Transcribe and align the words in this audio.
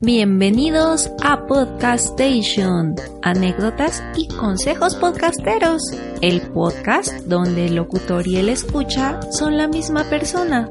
Bienvenidos 0.00 1.10
a 1.24 1.44
Podcast 1.48 2.20
Station, 2.20 2.94
anécdotas 3.20 4.00
y 4.16 4.28
consejos 4.28 4.94
podcasteros, 4.94 5.82
el 6.20 6.40
podcast 6.52 7.12
donde 7.26 7.66
el 7.66 7.74
locutor 7.74 8.24
y 8.28 8.36
el 8.36 8.48
escucha 8.48 9.20
son 9.32 9.56
la 9.56 9.66
misma 9.66 10.04
persona, 10.04 10.68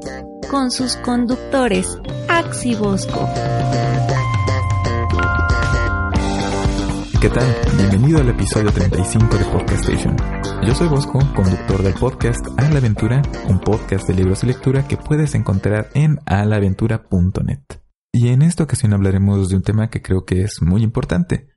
con 0.50 0.70
sus 0.70 0.96
conductores, 0.96 1.98
Axi 2.26 2.74
Bosco. 2.74 3.28
¿Qué 7.20 7.28
tal? 7.28 7.54
Bienvenido 7.76 8.20
al 8.22 8.30
episodio 8.30 8.72
35 8.72 9.36
de 9.36 9.44
Podcast 9.44 9.90
Station. 9.90 10.16
Yo 10.66 10.74
soy 10.74 10.88
Bosco, 10.88 11.18
conductor 11.36 11.82
del 11.82 11.92
podcast 11.92 12.46
A 12.56 12.70
la 12.70 12.78
Aventura, 12.78 13.20
un 13.46 13.60
podcast 13.60 14.08
de 14.08 14.14
libros 14.14 14.42
y 14.44 14.46
lectura 14.46 14.88
que 14.88 14.96
puedes 14.96 15.34
encontrar 15.34 15.90
en 15.92 16.18
alaventura.net. 16.24 17.87
Y 18.12 18.28
en 18.28 18.42
esta 18.42 18.64
ocasión 18.64 18.94
hablaremos 18.94 19.48
de 19.48 19.56
un 19.56 19.62
tema 19.62 19.90
que 19.90 20.02
creo 20.02 20.24
que 20.24 20.42
es 20.42 20.62
muy 20.62 20.82
importante. 20.82 21.48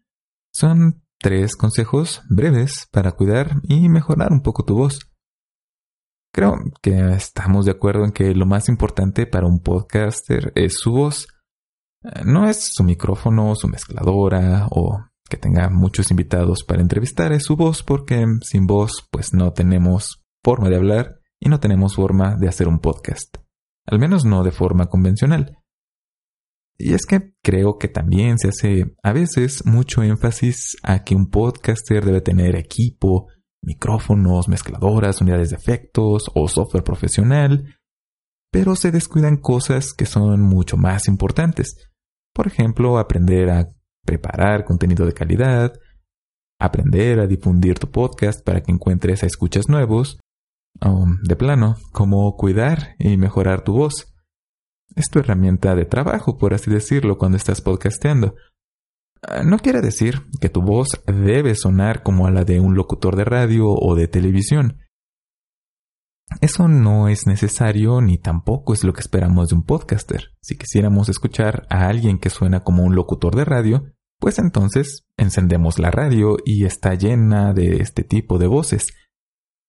Son 0.53 1.03
tres 1.19 1.55
consejos 1.55 2.21
breves 2.29 2.87
para 2.91 3.13
cuidar 3.13 3.61
y 3.63 3.87
mejorar 3.89 4.31
un 4.31 4.41
poco 4.41 4.65
tu 4.65 4.75
voz. 4.75 4.99
Creo 6.33 6.55
que 6.81 7.13
estamos 7.13 7.65
de 7.65 7.71
acuerdo 7.71 8.05
en 8.05 8.11
que 8.11 8.33
lo 8.33 8.45
más 8.45 8.69
importante 8.69 9.27
para 9.27 9.47
un 9.47 9.59
podcaster 9.61 10.51
es 10.55 10.79
su 10.79 10.91
voz. 10.91 11.27
No 12.25 12.49
es 12.49 12.71
su 12.73 12.83
micrófono, 12.83 13.55
su 13.55 13.67
mezcladora 13.67 14.67
o 14.71 15.05
que 15.29 15.37
tenga 15.37 15.69
muchos 15.69 16.11
invitados 16.11 16.63
para 16.63 16.81
entrevistar, 16.81 17.31
es 17.31 17.45
su 17.45 17.55
voz 17.55 17.83
porque 17.83 18.25
sin 18.41 18.67
voz 18.67 19.07
pues 19.11 19.33
no 19.33 19.53
tenemos 19.53 20.25
forma 20.43 20.69
de 20.69 20.75
hablar 20.75 21.19
y 21.39 21.47
no 21.47 21.59
tenemos 21.59 21.95
forma 21.95 22.35
de 22.35 22.49
hacer 22.49 22.67
un 22.67 22.79
podcast. 22.79 23.37
Al 23.87 23.97
menos 23.97 24.25
no 24.25 24.43
de 24.43 24.51
forma 24.51 24.87
convencional. 24.87 25.60
Y 26.77 26.93
es 26.93 27.05
que 27.05 27.33
creo 27.43 27.77
que 27.77 27.87
también 27.87 28.37
se 28.39 28.49
hace 28.49 28.95
a 29.03 29.13
veces 29.13 29.65
mucho 29.65 30.01
énfasis 30.01 30.77
a 30.83 31.03
que 31.03 31.15
un 31.15 31.29
podcaster 31.29 32.03
debe 32.03 32.21
tener 32.21 32.55
equipo, 32.55 33.27
micrófonos, 33.61 34.47
mezcladoras, 34.47 35.21
unidades 35.21 35.51
de 35.51 35.57
efectos 35.57 36.31
o 36.33 36.47
software 36.47 36.83
profesional, 36.83 37.75
pero 38.51 38.75
se 38.75 38.91
descuidan 38.91 39.37
cosas 39.37 39.93
que 39.93 40.05
son 40.05 40.41
mucho 40.41 40.77
más 40.77 41.07
importantes. 41.07 41.75
Por 42.33 42.47
ejemplo, 42.47 42.97
aprender 42.97 43.49
a 43.49 43.67
preparar 44.03 44.65
contenido 44.65 45.05
de 45.05 45.13
calidad, 45.13 45.73
aprender 46.59 47.19
a 47.19 47.27
difundir 47.27 47.79
tu 47.79 47.89
podcast 47.89 48.43
para 48.43 48.61
que 48.61 48.71
encuentres 48.71 49.23
a 49.23 49.27
escuchas 49.27 49.69
nuevos, 49.69 50.19
o, 50.79 51.05
de 51.23 51.35
plano, 51.35 51.75
cómo 51.91 52.35
cuidar 52.37 52.95
y 52.97 53.17
mejorar 53.17 53.63
tu 53.63 53.73
voz. 53.73 54.10
Es 54.95 55.09
tu 55.09 55.19
herramienta 55.19 55.75
de 55.75 55.85
trabajo, 55.85 56.37
por 56.37 56.53
así 56.53 56.69
decirlo, 56.69 57.17
cuando 57.17 57.37
estás 57.37 57.61
podcasteando. 57.61 58.35
Ah, 59.21 59.43
no 59.43 59.59
quiere 59.59 59.81
decir 59.81 60.23
que 60.39 60.49
tu 60.49 60.61
voz 60.61 61.01
debe 61.05 61.55
sonar 61.55 62.03
como 62.03 62.27
a 62.27 62.31
la 62.31 62.43
de 62.43 62.59
un 62.59 62.75
locutor 62.75 63.15
de 63.15 63.23
radio 63.23 63.67
o 63.67 63.95
de 63.95 64.07
televisión. 64.07 64.79
Eso 66.39 66.67
no 66.67 67.09
es 67.09 67.27
necesario 67.27 67.99
ni 68.01 68.17
tampoco 68.17 68.73
es 68.73 68.83
lo 68.83 68.93
que 68.93 69.01
esperamos 69.01 69.49
de 69.49 69.55
un 69.55 69.63
podcaster. 69.63 70.29
Si 70.41 70.57
quisiéramos 70.57 71.09
escuchar 71.09 71.67
a 71.69 71.87
alguien 71.87 72.19
que 72.19 72.29
suena 72.29 72.61
como 72.61 72.83
un 72.83 72.95
locutor 72.95 73.35
de 73.35 73.45
radio, 73.45 73.83
pues 74.19 74.39
entonces 74.39 75.05
encendemos 75.17 75.77
la 75.77 75.91
radio 75.91 76.37
y 76.45 76.65
está 76.65 76.93
llena 76.93 77.53
de 77.53 77.77
este 77.77 78.03
tipo 78.03 78.37
de 78.37 78.47
voces. 78.47 78.93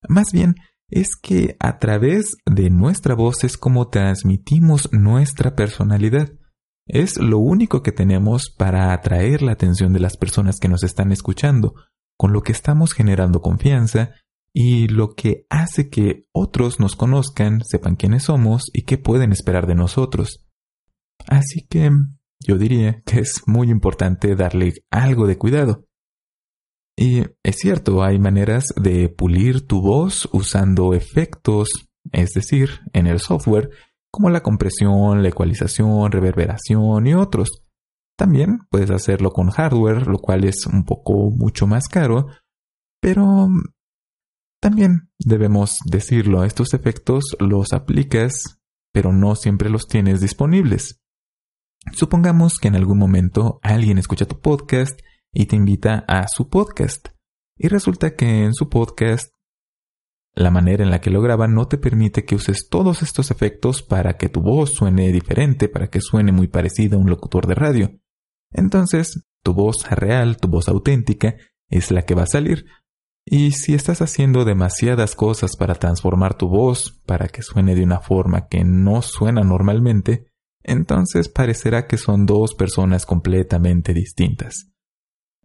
Más 0.09 0.33
bien, 0.33 0.55
es 0.93 1.17
que 1.17 1.57
a 1.59 1.79
través 1.79 2.37
de 2.45 2.69
nuestra 2.69 3.15
voz 3.15 3.45
es 3.45 3.57
como 3.57 3.89
transmitimos 3.89 4.93
nuestra 4.93 5.57
personalidad. 5.57 6.31
Es 6.87 7.17
lo 7.17 7.39
único 7.39 7.83
que 7.83 7.93
tenemos 7.93 8.51
para 8.51 8.93
atraer 8.93 9.41
la 9.41 9.53
atención 9.53 9.95
de 9.95 10.01
las 10.01 10.19
personas 10.19 10.61
que 10.61 10.69
nos 10.69 10.85
están 10.85 11.11
escuchando, 11.11 11.75
con 12.19 12.35
lo 12.35 12.43
que 12.43 12.53
estamos 12.53 12.93
generando 12.93 13.41
confianza 13.41 14.11
y 14.53 14.87
lo 14.89 15.15
que 15.15 15.47
hace 15.49 15.89
que 15.89 16.27
otros 16.31 16.79
nos 16.79 16.95
conozcan, 16.95 17.65
sepan 17.65 17.97
quiénes 17.97 18.25
somos 18.25 18.71
y 18.75 18.83
qué 18.83 18.99
pueden 18.99 19.33
esperar 19.33 19.67
de 19.67 19.75
nosotros. 19.75 20.47
Así 21.27 21.67
que 21.71 21.91
yo 22.39 22.59
diría 22.59 23.01
que 23.07 23.21
es 23.21 23.45
muy 23.47 23.71
importante 23.71 24.37
darle 24.37 24.75
algo 24.91 25.27
de 25.27 25.39
cuidado. 25.39 25.87
Y 26.97 27.23
es 27.43 27.57
cierto, 27.57 28.03
hay 28.03 28.19
maneras 28.19 28.67
de 28.77 29.09
pulir 29.09 29.67
tu 29.67 29.81
voz 29.81 30.29
usando 30.33 30.95
efectos, 30.95 31.69
es 32.13 32.33
decir, 32.33 32.81
en 32.93 33.07
el 33.07 33.21
software, 33.21 33.71
como 34.11 34.29
la 34.29 34.43
compresión, 34.43 35.23
la 35.23 35.31
ecualización, 35.31 36.13
reverberación 36.13 37.07
y 37.07 37.15
otros. 37.15 37.63
También 38.17 38.59
puedes 38.71 38.91
hacerlo 38.91 39.31
con 39.31 39.51
hardware, 39.51 40.07
lo 40.07 40.19
cual 40.19 40.45
es 40.45 40.67
un 40.67 40.85
poco 40.85 41.31
mucho 41.31 41.67
más 41.67 41.89
caro, 41.89 42.27
pero 43.01 43.49
también 44.61 45.11
debemos 45.19 45.79
decirlo, 45.87 46.45
estos 46.45 46.75
efectos 46.75 47.37
los 47.41 47.73
aplicas, 47.73 48.61
pero 48.93 49.13
no 49.13 49.35
siempre 49.35 49.71
los 49.71 49.89
tienes 49.89 50.21
disponibles. 50.21 51.01
Supongamos 51.93 52.59
que 52.61 52.69
en 52.69 52.77
algún 52.77 52.99
momento 52.99 53.59
alguien 53.63 53.99
escucha 53.99 54.27
tu 54.27 54.41
podcast 54.41 55.01
y 55.33 55.47
te 55.47 55.57
invita 55.57 56.05
a 56.07 56.29
su 56.29 56.49
podcast. 56.49 57.09
Y 57.57 57.69
resulta 57.69 58.15
que 58.15 58.45
en 58.45 58.55
su 58.55 58.69
podcast 58.69 59.33
la 60.35 60.51
manera 60.51 60.83
en 60.83 60.91
la 60.91 61.01
que 61.01 61.11
lo 61.11 61.21
graba 61.21 61.47
no 61.47 61.69
te 61.69 61.77
permite 61.77 62.25
que 62.25 62.35
uses 62.35 62.69
todos 62.71 63.03
estos 63.03 63.31
efectos 63.31 63.83
para 63.83 64.17
que 64.17 64.29
tu 64.29 64.41
voz 64.41 64.73
suene 64.73 65.13
diferente, 65.13 65.69
para 65.69 65.89
que 65.89 66.01
suene 66.01 66.33
muy 66.33 66.49
parecida 66.49 66.97
a 66.97 66.99
un 66.99 67.11
locutor 67.11 67.47
de 67.47 67.55
radio. 67.55 67.91
Entonces, 68.51 69.27
tu 69.43 69.53
voz 69.53 69.89
real, 69.91 70.39
tu 70.39 70.49
voz 70.49 70.69
auténtica, 70.69 71.37
es 71.69 71.91
la 71.91 72.03
que 72.03 72.15
va 72.15 72.23
a 72.23 72.27
salir. 72.27 72.65
Y 73.25 73.53
si 73.53 73.75
estás 73.75 74.01
haciendo 74.01 74.45
demasiadas 74.45 75.15
cosas 75.15 75.57
para 75.57 75.75
transformar 75.75 76.35
tu 76.35 76.49
voz, 76.49 77.01
para 77.07 77.29
que 77.29 77.43
suene 77.43 77.75
de 77.75 77.85
una 77.85 78.01
forma 78.01 78.49
que 78.49 78.65
no 78.65 79.03
suena 79.03 79.43
normalmente, 79.43 80.27
entonces 80.63 81.29
parecerá 81.29 81.87
que 81.87 81.99
son 81.99 82.27
dos 82.27 82.55
personas 82.55 83.07
completamente 83.07 83.95
distintas. 83.95 84.72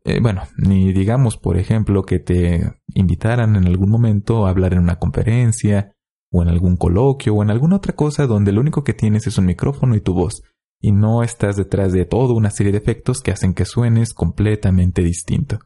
Eh, 0.07 0.22
bueno, 0.22 0.44
ni 0.56 0.94
digamos, 0.94 1.35
por 1.35 1.57
ejemplo, 1.57 2.03
que 2.03 2.19
te 2.19 2.79
invitaran 2.94 3.57
en 3.57 3.68
algún 3.68 3.90
momento 3.90 4.47
a 4.47 4.51
hablar 4.51 4.72
en 4.72 4.79
una 4.79 5.00
conferencia, 5.00 5.91
o 6.31 6.41
en 6.41 6.47
algún 6.47 6.78
coloquio, 6.78 7.35
o 7.35 7.44
en 7.44 7.50
alguna 7.50 7.75
otra 7.75 7.94
cosa 7.94 8.25
donde 8.25 8.53
lo 8.53 8.62
único 8.62 8.85
que 8.85 8.94
tienes 8.94 9.28
es 9.28 9.38
un 9.38 9.47
micrófono 9.47 9.97
y 9.97 10.01
tu 10.01 10.13
voz, 10.13 10.44
y 10.81 10.94
no 10.94 11.23
estás 11.23 11.57
detrás 11.57 11.91
de 11.91 12.06
toda 12.06 12.34
una 12.34 12.51
serie 12.51 12.72
de 12.72 12.78
efectos 12.78 13.19
que 13.19 13.31
hacen 13.31 13.53
que 13.53 13.66
suenes 13.66 14.13
completamente 14.13 15.03
distinto. 15.03 15.59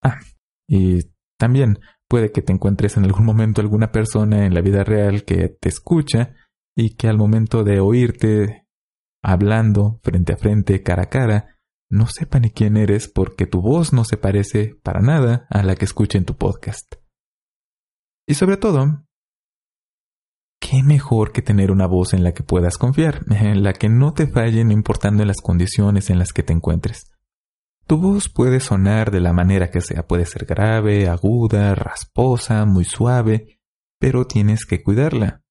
Ah, 0.00 0.20
y 0.68 1.00
también 1.36 1.80
puede 2.08 2.30
que 2.30 2.42
te 2.42 2.52
encuentres 2.52 2.96
en 2.96 3.06
algún 3.06 3.26
momento 3.26 3.60
alguna 3.60 3.90
persona 3.90 4.46
en 4.46 4.54
la 4.54 4.60
vida 4.60 4.84
real 4.84 5.24
que 5.24 5.48
te 5.48 5.68
escucha 5.68 6.36
y 6.76 6.94
que 6.94 7.08
al 7.08 7.18
momento 7.18 7.64
de 7.64 7.80
oírte 7.80 8.68
hablando 9.20 9.98
frente 10.04 10.34
a 10.34 10.36
frente, 10.36 10.84
cara 10.84 11.04
a 11.04 11.08
cara, 11.08 11.53
no 11.90 12.06
sepa 12.06 12.40
ni 12.40 12.50
quién 12.50 12.76
eres 12.76 13.08
porque 13.08 13.46
tu 13.46 13.60
voz 13.60 13.92
no 13.92 14.04
se 14.04 14.16
parece 14.16 14.76
para 14.82 15.00
nada 15.00 15.46
a 15.50 15.62
la 15.62 15.76
que 15.76 15.84
escucha 15.84 16.18
en 16.18 16.24
tu 16.24 16.36
podcast. 16.36 16.94
Y 18.26 18.34
sobre 18.34 18.56
todo, 18.56 19.06
¿qué 20.60 20.82
mejor 20.82 21.32
que 21.32 21.42
tener 21.42 21.70
una 21.70 21.86
voz 21.86 22.14
en 22.14 22.24
la 22.24 22.32
que 22.32 22.42
puedas 22.42 22.78
confiar, 22.78 23.22
en 23.30 23.62
la 23.62 23.74
que 23.74 23.88
no 23.88 24.14
te 24.14 24.26
falle 24.26 24.64
no 24.64 24.72
importando 24.72 25.24
las 25.24 25.40
condiciones 25.40 26.10
en 26.10 26.18
las 26.18 26.32
que 26.32 26.42
te 26.42 26.52
encuentres? 26.52 27.10
Tu 27.86 27.98
voz 27.98 28.30
puede 28.30 28.60
sonar 28.60 29.10
de 29.10 29.20
la 29.20 29.34
manera 29.34 29.70
que 29.70 29.82
sea, 29.82 30.06
puede 30.06 30.24
ser 30.24 30.46
grave, 30.46 31.06
aguda, 31.08 31.74
rasposa, 31.74 32.64
muy 32.64 32.84
suave, 32.84 33.60
pero 33.98 34.26
tienes 34.26 34.64
que 34.64 34.82
cuidarla. 34.82 35.42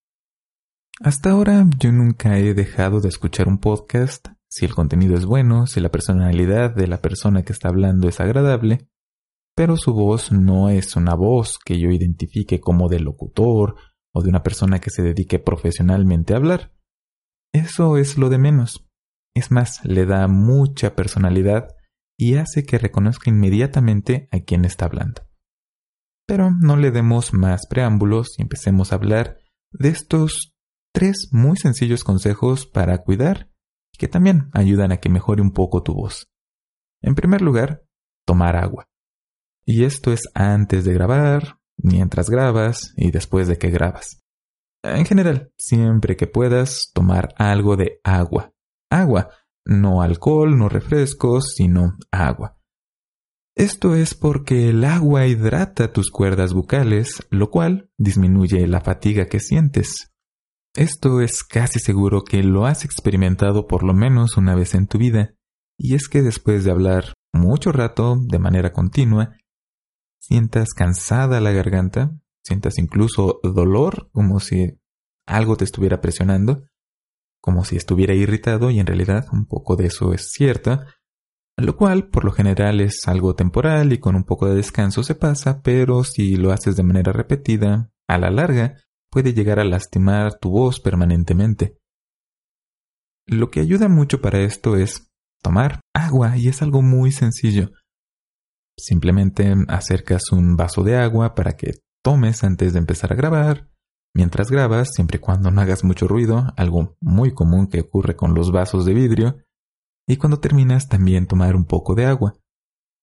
Hasta 1.00 1.32
ahora 1.32 1.66
yo 1.78 1.92
nunca 1.92 2.40
he 2.40 2.56
dejado 2.56 3.02
de 3.02 3.10
escuchar 3.10 3.48
un 3.48 3.60
podcast 3.60 4.30
si 4.54 4.66
el 4.66 4.76
contenido 4.76 5.16
es 5.18 5.26
bueno, 5.26 5.66
si 5.66 5.80
la 5.80 5.90
personalidad 5.90 6.76
de 6.76 6.86
la 6.86 7.02
persona 7.02 7.42
que 7.42 7.52
está 7.52 7.70
hablando 7.70 8.08
es 8.08 8.20
agradable, 8.20 8.88
pero 9.56 9.78
su 9.78 9.96
voz 9.96 10.32
no 10.32 10.70
es 10.70 10.96
una 10.96 11.16
voz 11.16 11.58
que 11.58 11.80
yo 11.80 11.90
identifique 11.90 12.60
como 12.60 12.88
de 12.88 13.00
locutor 13.00 13.78
o 14.14 14.22
de 14.22 14.30
una 14.30 14.44
persona 14.44 14.78
que 14.78 14.92
se 14.92 15.02
dedique 15.02 15.40
profesionalmente 15.40 16.34
a 16.34 16.38
hablar. 16.38 16.72
eso 17.52 17.98
es 17.98 18.20
lo 18.20 18.30
de 18.30 18.38
menos. 18.38 18.88
Es 19.36 19.50
más, 19.50 19.84
le 19.86 20.06
da 20.06 20.28
mucha 20.28 20.94
personalidad 20.96 21.70
y 22.16 22.36
hace 22.36 22.64
que 22.64 22.78
reconozca 22.78 23.32
inmediatamente 23.32 24.30
a 24.32 24.42
quien 24.42 24.66
está 24.66 24.86
hablando. 24.86 25.24
Pero 26.28 26.52
no 26.52 26.78
le 26.78 26.92
demos 26.92 27.34
más 27.34 27.66
preámbulos 27.66 28.36
y 28.38 28.44
empecemos 28.44 28.92
a 28.92 28.98
hablar 28.98 29.40
de 29.72 29.90
estos 29.90 30.54
tres 30.94 31.30
muy 31.32 31.58
sencillos 31.58 32.04
consejos 32.04 32.68
para 32.68 33.00
cuidar 33.00 33.50
que 33.98 34.08
también 34.08 34.50
ayudan 34.54 34.92
a 34.92 34.98
que 34.98 35.10
mejore 35.10 35.42
un 35.42 35.52
poco 35.52 35.84
tu 35.84 35.94
voz. 35.94 36.28
En 37.02 37.16
primer 37.16 37.42
lugar, 37.42 37.84
tomar 38.26 38.56
agua. 38.56 38.88
Y 39.66 39.84
esto 39.84 40.12
es 40.12 40.30
antes 40.34 40.86
de 40.86 40.94
grabar, 40.94 41.60
mientras 41.78 42.30
grabas 42.30 42.94
y 42.98 43.12
después 43.12 43.48
de 43.48 43.58
que 43.58 43.70
grabas. 43.70 44.22
En 44.84 45.06
general, 45.06 45.52
siempre 45.58 46.18
que 46.18 46.28
puedas, 46.28 46.92
tomar 46.94 47.34
algo 47.38 47.78
de 47.78 48.00
agua. 48.04 48.54
Agua, 48.90 49.30
no 49.66 50.02
alcohol, 50.02 50.58
no 50.58 50.68
refrescos, 50.68 51.54
sino 51.56 51.98
agua. 52.12 52.58
Esto 53.56 53.96
es 53.96 54.16
porque 54.16 54.70
el 54.70 54.84
agua 54.84 55.28
hidrata 55.28 55.94
tus 55.94 56.10
cuerdas 56.10 56.54
bucales, 56.54 57.26
lo 57.30 57.52
cual 57.52 57.92
disminuye 57.98 58.68
la 58.68 58.82
fatiga 58.82 59.28
que 59.28 59.40
sientes. 59.40 60.13
Esto 60.76 61.22
es 61.22 61.44
casi 61.44 61.80
seguro 61.80 62.24
que 62.24 62.42
lo 62.42 62.66
has 62.66 62.84
experimentado 62.84 63.68
por 63.68 63.84
lo 63.84 63.94
menos 63.94 64.38
una 64.38 64.56
vez 64.56 64.74
en 64.74 64.88
tu 64.88 64.98
vida, 64.98 65.36
y 65.78 65.94
es 65.94 66.08
que 66.08 66.24
después 66.24 66.64
de 66.64 66.72
hablar 66.72 67.14
mucho 67.32 67.72
rato 67.72 68.18
de 68.20 68.40
manera 68.40 68.74
continua, 68.74 69.38
sientas 70.20 70.74
cansada 70.74 71.42
la 71.42 71.52
garganta, 71.52 72.18
sientas 72.44 72.80
incluso 72.80 73.40
dolor 73.44 74.10
como 74.14 74.40
si 74.40 74.80
algo 75.28 75.58
te 75.58 75.64
estuviera 75.64 76.02
presionando, 76.02 76.64
como 77.40 77.66
si 77.66 77.76
estuviera 77.76 78.16
irritado 78.16 78.72
y 78.72 78.80
en 78.80 78.88
realidad 78.88 79.28
un 79.32 79.46
poco 79.46 79.76
de 79.76 79.88
eso 79.88 80.14
es 80.14 80.32
cierto, 80.32 80.82
lo 81.56 81.78
cual 81.78 82.10
por 82.10 82.26
lo 82.26 82.32
general 82.32 82.82
es 82.82 83.08
algo 83.08 83.36
temporal 83.36 83.94
y 83.94 84.00
con 84.00 84.16
un 84.16 84.24
poco 84.24 84.48
de 84.48 84.56
descanso 84.56 85.04
se 85.04 85.14
pasa, 85.14 85.62
pero 85.62 86.04
si 86.04 86.36
lo 86.36 86.52
haces 86.52 86.76
de 86.76 86.84
manera 86.84 87.12
repetida, 87.12 87.92
a 88.08 88.18
la 88.18 88.32
larga, 88.32 88.78
puede 89.14 89.34
llegar 89.34 89.60
a 89.60 89.64
lastimar 89.64 90.40
tu 90.40 90.50
voz 90.50 90.80
permanentemente. 90.80 91.78
Lo 93.28 93.52
que 93.52 93.60
ayuda 93.60 93.88
mucho 93.88 94.22
para 94.22 94.40
esto 94.40 94.76
es 94.76 95.12
tomar 95.44 95.82
agua 95.96 96.36
y 96.36 96.48
es 96.48 96.64
algo 96.64 96.82
muy 96.82 97.12
sencillo. 97.12 97.70
Simplemente 98.76 99.54
acercas 99.68 100.32
un 100.32 100.56
vaso 100.56 100.84
de 100.84 100.98
agua 100.98 101.36
para 101.36 101.56
que 101.56 101.76
tomes 102.04 102.44
antes 102.44 102.74
de 102.74 102.80
empezar 102.80 103.14
a 103.14 103.16
grabar. 103.16 103.70
Mientras 104.16 104.50
grabas, 104.50 104.90
siempre 104.94 105.18
y 105.18 105.22
cuando 105.22 105.52
no 105.52 105.62
hagas 105.62 105.84
mucho 105.84 106.08
ruido, 106.08 106.52
algo 106.58 106.98
muy 107.00 107.34
común 107.34 107.68
que 107.68 107.82
ocurre 107.82 108.16
con 108.16 108.34
los 108.34 108.52
vasos 108.52 108.84
de 108.84 108.96
vidrio, 108.96 109.38
y 110.08 110.18
cuando 110.18 110.40
terminas 110.40 110.90
también 110.90 111.28
tomar 111.28 111.56
un 111.56 111.66
poco 111.66 111.94
de 111.94 112.06
agua. 112.06 112.36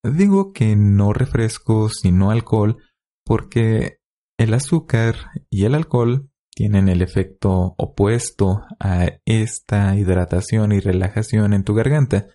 Digo 0.03 0.51
que 0.51 0.75
no 0.75 1.13
refresco 1.13 1.87
sino 1.89 2.31
alcohol 2.31 2.77
porque 3.25 4.00
el 4.41 4.53
azúcar 4.53 5.15
y 5.49 5.65
el 5.65 5.75
alcohol 5.75 6.29
tienen 6.53 6.89
el 6.89 7.01
efecto 7.01 7.75
opuesto 7.77 8.63
a 8.79 9.07
esta 9.25 9.95
hidratación 9.95 10.71
y 10.71 10.79
relajación 10.79 11.53
en 11.53 11.63
tu 11.63 11.73
garganta. 11.73 12.27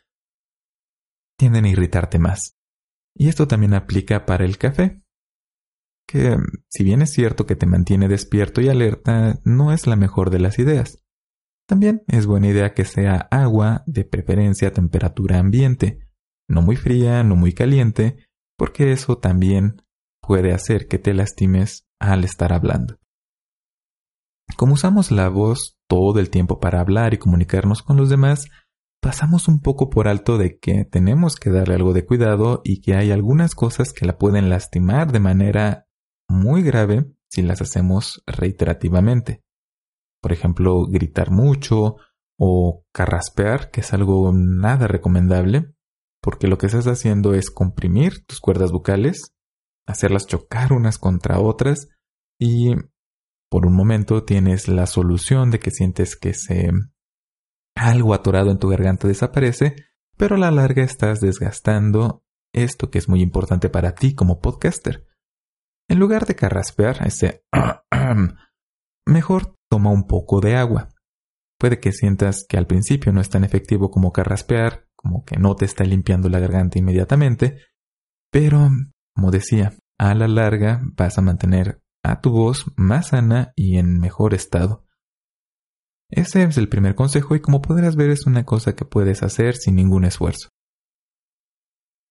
Tienden 1.39 1.67
a 1.67 1.69
irritarte 1.69 2.19
más. 2.19 2.57
Y 3.15 3.29
esto 3.29 3.47
también 3.47 3.75
aplica 3.75 4.27
para 4.27 4.45
el 4.45 4.59
café, 4.59 5.03
que 6.07 6.37
si 6.69 6.85
bien 6.85 7.03
es 7.03 7.13
cierto 7.13 7.47
que 7.47 7.57
te 7.57 7.67
mantiene 7.67 8.09
despierto 8.09 8.61
y 8.61 8.69
alerta, 8.69 9.41
no 9.45 9.73
es 9.73 9.87
la 9.87 9.97
mejor 9.97 10.31
de 10.31 10.39
las 10.39 10.59
ideas. 10.59 11.03
También 11.67 12.05
es 12.07 12.27
buena 12.27 12.49
idea 12.49 12.75
que 12.75 12.85
sea 12.85 13.29
agua, 13.31 13.83
de 13.87 14.05
preferencia 14.05 14.69
a 14.69 14.73
temperatura 14.73 15.39
ambiente, 15.39 15.99
no 16.49 16.63
muy 16.63 16.77
fría, 16.77 17.25
no 17.25 17.35
muy 17.35 17.53
caliente, 17.53 18.29
porque 18.57 18.93
eso 18.93 19.19
también 19.19 19.83
puede 20.21 20.53
hacer 20.53 20.87
que 20.87 20.99
te 20.99 21.13
lastimes 21.13 21.86
al 22.01 22.25
estar 22.25 22.53
hablando. 22.53 22.99
Como 24.57 24.75
usamos 24.75 25.11
la 25.11 25.29
voz 25.29 25.79
todo 25.89 26.19
el 26.19 26.31
tiempo 26.31 26.61
para 26.61 26.81
hablar 26.81 27.15
y 27.15 27.19
comunicarnos 27.19 27.83
con 27.83 27.97
los 27.97 28.09
demás, 28.09 28.49
pasamos 29.03 29.49
un 29.49 29.61
poco 29.61 29.91
por 29.91 30.09
alto 30.09 30.39
de 30.39 30.59
que 30.59 30.85
tenemos 30.85 31.37
que 31.37 31.51
darle 31.51 31.75
algo 31.75 31.93
de 31.93 32.05
cuidado 32.05 32.61
y 32.65 32.81
que 32.81 32.95
hay 32.95 33.11
algunas 33.11 33.55
cosas 33.55 33.93
que 33.93 34.07
la 34.07 34.19
pueden 34.19 34.49
lastimar 34.49 35.13
de 35.13 35.21
manera 35.21 35.87
muy 36.29 36.63
grave 36.63 37.13
si 37.29 37.43
las 37.43 37.61
hacemos 37.61 38.23
reiterativamente. 38.27 39.43
Por 40.23 40.33
ejemplo, 40.33 40.87
gritar 40.87 41.31
mucho 41.31 41.97
o 42.39 42.85
carraspear, 42.93 43.71
que 43.71 43.81
es 43.81 43.93
algo 43.93 44.33
nada 44.33 44.89
recomendable, 44.89 45.73
porque 46.21 46.49
lo 46.49 46.59
que 46.59 46.67
estás 46.67 46.87
haciendo 46.87 47.35
es 47.35 47.51
comprimir 47.51 48.25
tus 48.27 48.41
cuerdas 48.41 48.73
vocales, 48.73 49.36
hacerlas 49.87 50.27
chocar 50.27 50.73
unas 50.73 50.99
contra 50.99 51.41
otras 51.41 51.89
y 52.39 52.75
por 53.51 53.67
un 53.67 53.75
momento 53.75 54.25
tienes 54.25 54.69
la 54.69 54.87
solución 54.87 55.51
de 55.51 55.61
que 55.61 55.71
sientes 55.71 56.17
que 56.17 56.35
se 56.35 56.71
algo 57.77 58.15
atorado 58.15 58.51
en 58.51 58.59
tu 58.59 58.69
garganta 58.69 59.07
desaparece, 59.07 59.77
pero 60.17 60.37
a 60.37 60.39
la 60.39 60.51
larga 60.51 60.83
estás 60.83 61.21
desgastando 61.21 62.25
esto 62.55 62.91
que 62.91 62.99
es 62.99 63.09
muy 63.09 63.21
importante 63.21 63.69
para 63.69 63.95
ti 63.95 64.15
como 64.15 64.41
podcaster. 64.41 65.07
En 65.89 65.99
lugar 65.99 66.27
de 66.27 66.35
carraspear, 66.35 67.07
ese 67.07 67.45
mejor 69.07 69.55
toma 69.71 69.91
un 69.91 70.07
poco 70.07 70.41
de 70.41 70.57
agua. 70.57 70.89
Puede 71.59 71.81
que 71.81 71.93
sientas 71.93 72.45
que 72.49 72.57
al 72.57 72.67
principio 72.67 73.13
no 73.13 73.21
es 73.21 73.31
tan 73.31 73.45
efectivo 73.45 73.91
como 73.91 74.13
carraspear, 74.13 74.89
como 74.97 75.25
que 75.25 75.37
no 75.37 75.55
te 75.55 75.65
está 75.65 75.85
limpiando 75.85 76.29
la 76.29 76.41
garganta 76.41 76.79
inmediatamente, 76.79 77.63
pero, 78.33 78.71
como 79.17 79.31
decía, 79.31 79.73
a 79.99 80.15
la 80.15 80.29
larga 80.29 80.83
vas 80.95 81.17
a 81.17 81.23
mantener 81.23 81.83
a 82.05 82.21
tu 82.21 82.31
voz 82.33 82.67
más 82.77 83.09
sana 83.09 83.55
y 83.57 83.79
en 83.79 83.99
mejor 83.99 84.35
estado. 84.35 84.85
Ese 86.11 86.43
es 86.43 86.59
el 86.59 86.69
primer 86.69 86.95
consejo 86.95 87.35
y 87.35 87.41
como 87.41 87.63
podrás 87.63 87.97
ver 87.97 88.11
es 88.11 88.27
una 88.27 88.45
cosa 88.45 88.77
que 88.77 88.85
puedes 88.85 89.23
hacer 89.23 89.57
sin 89.57 89.75
ningún 89.75 90.05
esfuerzo. 90.05 90.51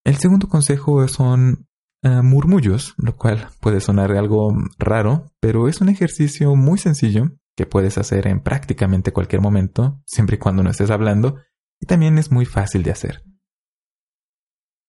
El 0.04 0.16
segundo 0.16 0.50
consejo 0.50 1.07
son 1.07 1.68
eh, 2.02 2.24
murmullos, 2.24 2.96
lo 2.98 3.16
cual 3.16 3.50
puede 3.62 3.81
sonar 3.81 4.12
algo 4.12 4.52
raro, 4.80 5.31
pero 5.40 5.68
es 5.68 5.81
un 5.81 5.90
ejercicio 5.90 6.56
muy 6.56 6.80
sencillo 6.80 7.38
que 7.56 7.68
puedes 7.68 8.00
hacer 8.00 8.28
en 8.28 8.42
prácticamente 8.42 9.13
cualquier 9.13 9.42
momento, 9.42 10.02
siempre 10.07 10.38
y 10.38 10.40
cuando 10.40 10.63
no 10.63 10.72
estés 10.72 10.90
hablando, 10.90 11.38
y 11.80 11.86
también 11.86 12.18
es 12.18 12.31
muy 12.31 12.46
fácil 12.46 12.81
de 12.81 12.92
hacer. 12.92 13.25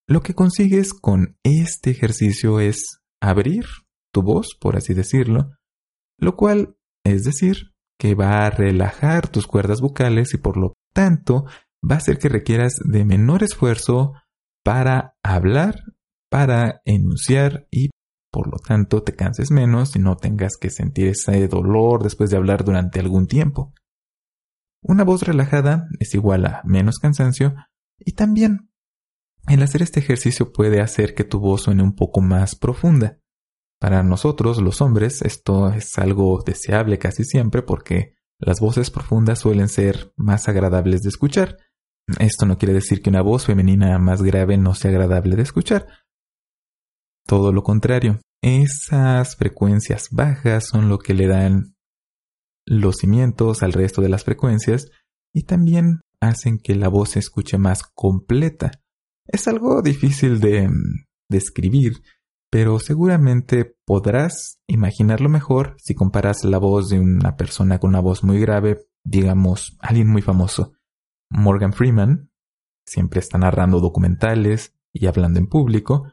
Lo 0.08 0.20
que 0.22 0.34
consigues 0.34 0.94
con 0.94 1.36
este 1.42 1.90
ejercicio 1.90 2.60
es 2.60 3.00
abrir 3.20 3.64
tu 4.12 4.22
voz, 4.22 4.56
por 4.60 4.76
así 4.76 4.94
decirlo, 4.94 5.50
lo 6.18 6.36
cual 6.36 6.76
es 7.04 7.25
decir, 7.25 7.72
que 7.98 8.14
va 8.14 8.46
a 8.46 8.50
relajar 8.50 9.28
tus 9.28 9.46
cuerdas 9.46 9.80
vocales 9.80 10.34
y 10.34 10.38
por 10.38 10.56
lo 10.56 10.75
tanto 10.92 11.44
va 11.88 11.96
a 11.96 11.98
hacer 11.98 12.18
que 12.18 12.28
requieras 12.28 12.75
de 12.84 13.04
menor 13.04 13.42
esfuerzo 13.42 14.12
para 14.64 15.16
hablar, 15.22 15.82
para 16.30 16.82
enunciar 16.84 17.66
y 17.70 17.90
por 18.30 18.48
lo 18.48 18.58
tanto 18.58 19.02
te 19.02 19.14
canses 19.14 19.50
menos 19.50 19.96
y 19.96 19.98
no 19.98 20.16
tengas 20.16 20.56
que 20.60 20.70
sentir 20.70 21.08
ese 21.08 21.48
dolor 21.48 22.02
después 22.02 22.30
de 22.30 22.36
hablar 22.36 22.64
durante 22.64 23.00
algún 23.00 23.26
tiempo. 23.26 23.72
Una 24.82 25.04
voz 25.04 25.22
relajada 25.22 25.88
es 25.98 26.14
igual 26.14 26.44
a 26.46 26.62
menos 26.64 26.98
cansancio 26.98 27.54
y 27.98 28.12
también 28.12 28.70
el 29.48 29.62
hacer 29.62 29.82
este 29.82 30.00
ejercicio 30.00 30.52
puede 30.52 30.80
hacer 30.80 31.14
que 31.14 31.24
tu 31.24 31.38
voz 31.40 31.62
suene 31.62 31.82
un 31.82 31.94
poco 31.94 32.20
más 32.20 32.54
profunda. 32.56 33.18
Para 33.78 34.02
nosotros, 34.02 34.60
los 34.60 34.80
hombres, 34.80 35.22
esto 35.22 35.70
es 35.70 35.98
algo 35.98 36.42
deseable 36.44 36.98
casi 36.98 37.24
siempre 37.24 37.62
porque 37.62 38.14
las 38.38 38.60
voces 38.60 38.90
profundas 38.90 39.40
suelen 39.40 39.68
ser 39.68 40.12
más 40.16 40.48
agradables 40.48 41.02
de 41.02 41.10
escuchar. 41.10 41.58
Esto 42.18 42.46
no 42.46 42.58
quiere 42.58 42.74
decir 42.74 43.02
que 43.02 43.10
una 43.10 43.22
voz 43.22 43.46
femenina 43.46 43.98
más 43.98 44.22
grave 44.22 44.56
no 44.56 44.74
sea 44.74 44.90
agradable 44.90 45.36
de 45.36 45.42
escuchar. 45.42 45.86
Todo 47.26 47.52
lo 47.52 47.62
contrario, 47.62 48.20
esas 48.42 49.36
frecuencias 49.36 50.08
bajas 50.10 50.66
son 50.66 50.88
lo 50.88 50.98
que 50.98 51.14
le 51.14 51.26
dan 51.26 51.76
los 52.64 52.96
cimientos 52.96 53.62
al 53.62 53.72
resto 53.72 54.02
de 54.02 54.08
las 54.08 54.24
frecuencias 54.24 54.90
y 55.34 55.42
también 55.42 56.00
hacen 56.20 56.58
que 56.58 56.74
la 56.74 56.88
voz 56.88 57.10
se 57.10 57.18
escuche 57.18 57.58
más 57.58 57.82
completa. 57.82 58.70
Es 59.28 59.49
algo 59.49 59.83
difícil 59.83 60.40
de 60.40 60.71
describir, 61.28 62.02
pero 62.50 62.78
seguramente 62.78 63.76
podrás 63.85 64.61
imaginarlo 64.66 65.28
mejor 65.28 65.76
si 65.78 65.95
comparas 65.95 66.45
la 66.45 66.59
voz 66.59 66.88
de 66.88 67.00
una 67.00 67.37
persona 67.37 67.78
con 67.78 67.90
una 67.90 68.00
voz 68.00 68.23
muy 68.23 68.40
grave, 68.40 68.87
digamos, 69.04 69.76
alguien 69.80 70.09
muy 70.09 70.23
famoso. 70.23 70.73
Morgan 71.30 71.73
Freeman 71.73 72.30
siempre 72.87 73.21
está 73.21 73.37
narrando 73.37 73.80
documentales 73.80 74.75
y 74.92 75.06
hablando 75.06 75.40
en 75.40 75.49
público, 75.49 76.12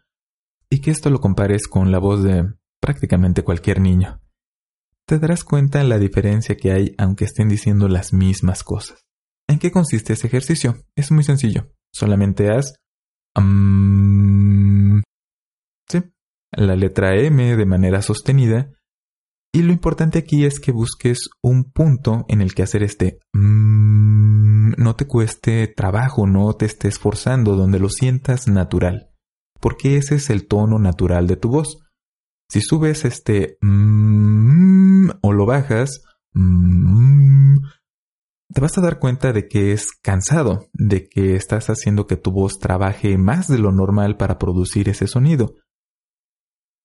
y 0.70 0.82
que 0.82 0.92
esto 0.92 1.10
lo 1.12 1.22
compares 1.22 1.68
con 1.68 1.92
la 1.92 2.00
voz 2.00 2.24
de 2.24 2.52
prácticamente 2.82 3.44
cualquier 3.44 3.80
niño. 3.80 4.20
te 5.06 5.20
darás 5.20 5.44
cuenta 5.44 5.80
de 5.80 5.86
la 5.86 6.00
diferencia 6.00 6.56
que 6.56 6.72
hay 6.72 6.96
aunque 6.98 7.26
estén 7.26 7.50
diciendo 7.50 7.88
las 7.88 8.14
mismas 8.14 8.64
cosas. 8.64 9.06
¿En 9.48 9.60
qué 9.60 9.72
consiste 9.72 10.14
ese 10.14 10.28
ejercicio? 10.28 10.78
Es 10.96 11.12
muy 11.12 11.24
sencillo. 11.24 11.72
Solamente 11.92 12.50
haz... 12.50 12.76
sí, 15.88 16.04
la 16.52 16.76
letra 16.76 17.16
M 17.16 17.56
de 17.56 17.66
manera 17.66 18.02
sostenida. 18.02 18.72
Y 19.56 19.62
lo 19.62 19.72
importante 19.72 20.20
aquí 20.20 20.46
es 20.46 20.60
que 20.60 20.72
busques 20.72 21.30
un 21.44 21.72
punto 21.72 22.26
en 22.28 22.42
el 22.42 22.56
que 22.56 22.64
hacer 22.64 22.82
este 22.84 23.20
no 24.78 24.96
te 24.96 25.08
cueste 25.08 25.68
trabajo, 25.68 26.28
no 26.28 26.54
te 26.54 26.66
estés 26.66 27.00
forzando, 27.00 27.56
donde 27.56 27.80
lo 27.80 27.90
sientas 27.90 28.48
natural. 28.48 29.10
Porque 29.60 29.98
ese 29.98 30.16
es 30.16 30.30
el 30.30 30.48
tono 30.48 30.80
natural 30.80 31.28
de 31.28 31.38
tu 31.38 31.50
voz. 31.50 31.80
Si 32.50 32.62
subes 32.62 33.06
este 33.06 33.58
o 33.62 35.34
lo 35.34 35.46
bajas, 35.46 36.04
te 38.54 38.62
vas 38.62 38.78
a 38.78 38.82
dar 38.82 39.00
cuenta 39.00 39.34
de 39.34 39.48
que 39.48 39.72
es 39.72 39.92
cansado, 40.02 40.68
de 40.74 41.10
que 41.10 41.36
estás 41.36 41.68
haciendo 41.68 42.06
que 42.08 42.18
tu 42.18 42.32
voz 42.32 42.60
trabaje 42.60 43.18
más 43.18 43.48
de 43.48 43.58
lo 43.58 43.72
normal 43.72 44.16
para 44.18 44.38
producir 44.38 44.90
ese 44.90 45.08
sonido. 45.08 45.56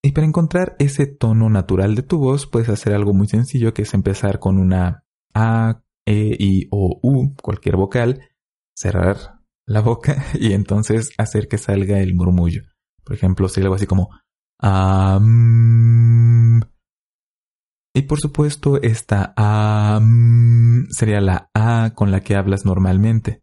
Y 0.03 0.13
para 0.13 0.27
encontrar 0.27 0.77
ese 0.79 1.07
tono 1.07 1.51
natural 1.51 1.95
de 1.95 2.03
tu 2.03 2.19
voz, 2.19 2.47
puedes 2.47 2.69
hacer 2.69 2.95
algo 2.95 3.13
muy 3.13 3.29
sencillo 3.29 3.75
que 3.75 3.83
es 3.83 3.93
empezar 3.95 4.39
con 4.39 4.59
una 4.59 5.05
A, 5.35 5.83
E, 6.07 6.37
I, 6.39 6.69
O, 6.71 6.99
U, 7.03 7.35
cualquier 7.43 7.77
vocal, 7.77 8.21
cerrar 8.75 9.41
la 9.67 9.83
boca 9.83 10.25
y 10.35 10.53
entonces 10.53 11.11
hacer 11.19 11.49
que 11.49 11.59
salga 11.59 12.01
el 12.01 12.15
murmullo. 12.15 12.63
Por 13.05 13.15
ejemplo, 13.15 13.49
si 13.49 13.61
algo 13.61 13.75
así 13.75 13.87
como 13.87 14.09
y 17.99 18.03
por 18.03 18.21
supuesto, 18.21 18.81
esta 18.81 19.35
A 19.37 20.01
sería 20.91 21.21
la 21.21 21.51
A 21.53 21.95
con 21.95 22.13
la 22.13 22.21
que 22.21 22.37
hablas 22.37 22.65
normalmente. 22.65 23.43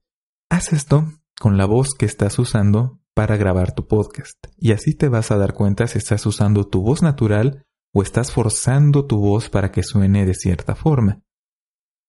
Haz 0.49 0.71
esto 0.71 1.11
con 1.39 1.57
la 1.57 1.65
voz 1.65 1.89
que 1.93 2.05
estás 2.05 2.39
usando 2.39 3.01
para 3.13 3.35
grabar 3.35 3.73
tu 3.73 3.85
podcast. 3.87 4.37
Y 4.57 4.71
así 4.71 4.95
te 4.95 5.09
vas 5.09 5.31
a 5.31 5.37
dar 5.37 5.53
cuenta 5.53 5.87
si 5.87 5.97
estás 5.97 6.25
usando 6.25 6.67
tu 6.67 6.81
voz 6.81 7.01
natural 7.01 7.65
o 7.93 8.01
estás 8.01 8.31
forzando 8.31 9.05
tu 9.05 9.19
voz 9.19 9.49
para 9.49 9.71
que 9.71 9.83
suene 9.83 10.25
de 10.25 10.33
cierta 10.33 10.73
forma. 10.73 11.21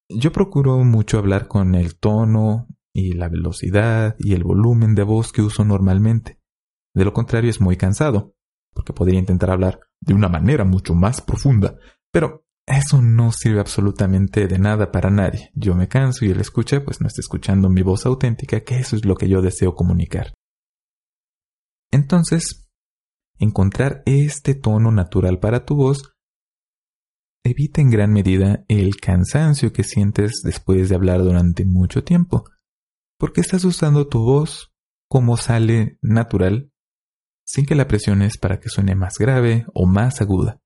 Yo 0.08 0.30
procuro 0.30 0.78
mucho 0.84 1.18
hablar 1.18 1.48
con 1.48 1.74
el 1.74 1.98
tono 1.98 2.68
y 2.92 3.14
la 3.14 3.28
velocidad 3.28 4.14
y 4.20 4.34
el 4.34 4.44
volumen 4.44 4.94
de 4.94 5.02
voz 5.02 5.32
que 5.32 5.42
uso 5.42 5.64
normalmente. 5.64 6.38
De 6.94 7.04
lo 7.04 7.12
contrario 7.12 7.50
es 7.50 7.60
muy 7.60 7.76
cansado, 7.76 8.36
porque 8.72 8.92
podría 8.92 9.18
intentar 9.18 9.50
hablar 9.50 9.80
de 10.00 10.14
una 10.14 10.28
manera 10.28 10.64
mucho 10.64 10.94
más 10.94 11.20
profunda 11.20 11.76
pero 12.16 12.46
eso 12.66 13.02
no 13.02 13.30
sirve 13.30 13.60
absolutamente 13.60 14.46
de 14.46 14.58
nada 14.58 14.90
para 14.90 15.10
nadie. 15.10 15.50
Yo 15.52 15.74
me 15.74 15.86
canso 15.86 16.24
y 16.24 16.30
él 16.30 16.40
escucha, 16.40 16.82
pues 16.82 17.02
no 17.02 17.08
está 17.08 17.20
escuchando 17.20 17.68
mi 17.68 17.82
voz 17.82 18.06
auténtica, 18.06 18.60
que 18.60 18.78
eso 18.78 18.96
es 18.96 19.04
lo 19.04 19.16
que 19.16 19.28
yo 19.28 19.42
deseo 19.42 19.74
comunicar. 19.74 20.32
Entonces, 21.92 22.70
encontrar 23.38 24.02
este 24.06 24.54
tono 24.54 24.92
natural 24.92 25.40
para 25.40 25.66
tu 25.66 25.76
voz 25.76 26.14
evita 27.44 27.82
en 27.82 27.90
gran 27.90 28.14
medida 28.14 28.64
el 28.68 28.96
cansancio 28.96 29.74
que 29.74 29.84
sientes 29.84 30.40
después 30.42 30.88
de 30.88 30.94
hablar 30.94 31.22
durante 31.22 31.66
mucho 31.66 32.02
tiempo, 32.02 32.44
porque 33.18 33.42
estás 33.42 33.62
usando 33.64 34.08
tu 34.08 34.20
voz 34.20 34.72
como 35.06 35.36
sale 35.36 35.98
natural, 36.00 36.72
sin 37.44 37.66
que 37.66 37.74
la 37.74 37.86
presiones 37.86 38.38
para 38.38 38.58
que 38.58 38.70
suene 38.70 38.94
más 38.94 39.18
grave 39.18 39.66
o 39.74 39.84
más 39.84 40.22
aguda. 40.22 40.62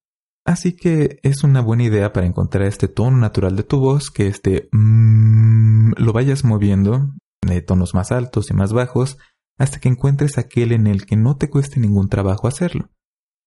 Así 0.50 0.72
que 0.72 1.20
es 1.22 1.44
una 1.44 1.60
buena 1.60 1.84
idea 1.84 2.12
para 2.12 2.26
encontrar 2.26 2.64
este 2.66 2.88
tono 2.88 3.16
natural 3.16 3.54
de 3.54 3.62
tu 3.62 3.78
voz, 3.78 4.10
que 4.10 4.26
este 4.26 4.68
mmm, 4.72 5.92
lo 5.96 6.12
vayas 6.12 6.42
moviendo 6.42 7.14
de 7.46 7.62
tonos 7.62 7.94
más 7.94 8.10
altos 8.10 8.50
y 8.50 8.54
más 8.54 8.72
bajos 8.72 9.16
hasta 9.58 9.78
que 9.78 9.88
encuentres 9.88 10.38
aquel 10.38 10.72
en 10.72 10.88
el 10.88 11.06
que 11.06 11.14
no 11.14 11.36
te 11.36 11.48
cueste 11.48 11.78
ningún 11.78 12.08
trabajo 12.08 12.48
hacerlo. 12.48 12.90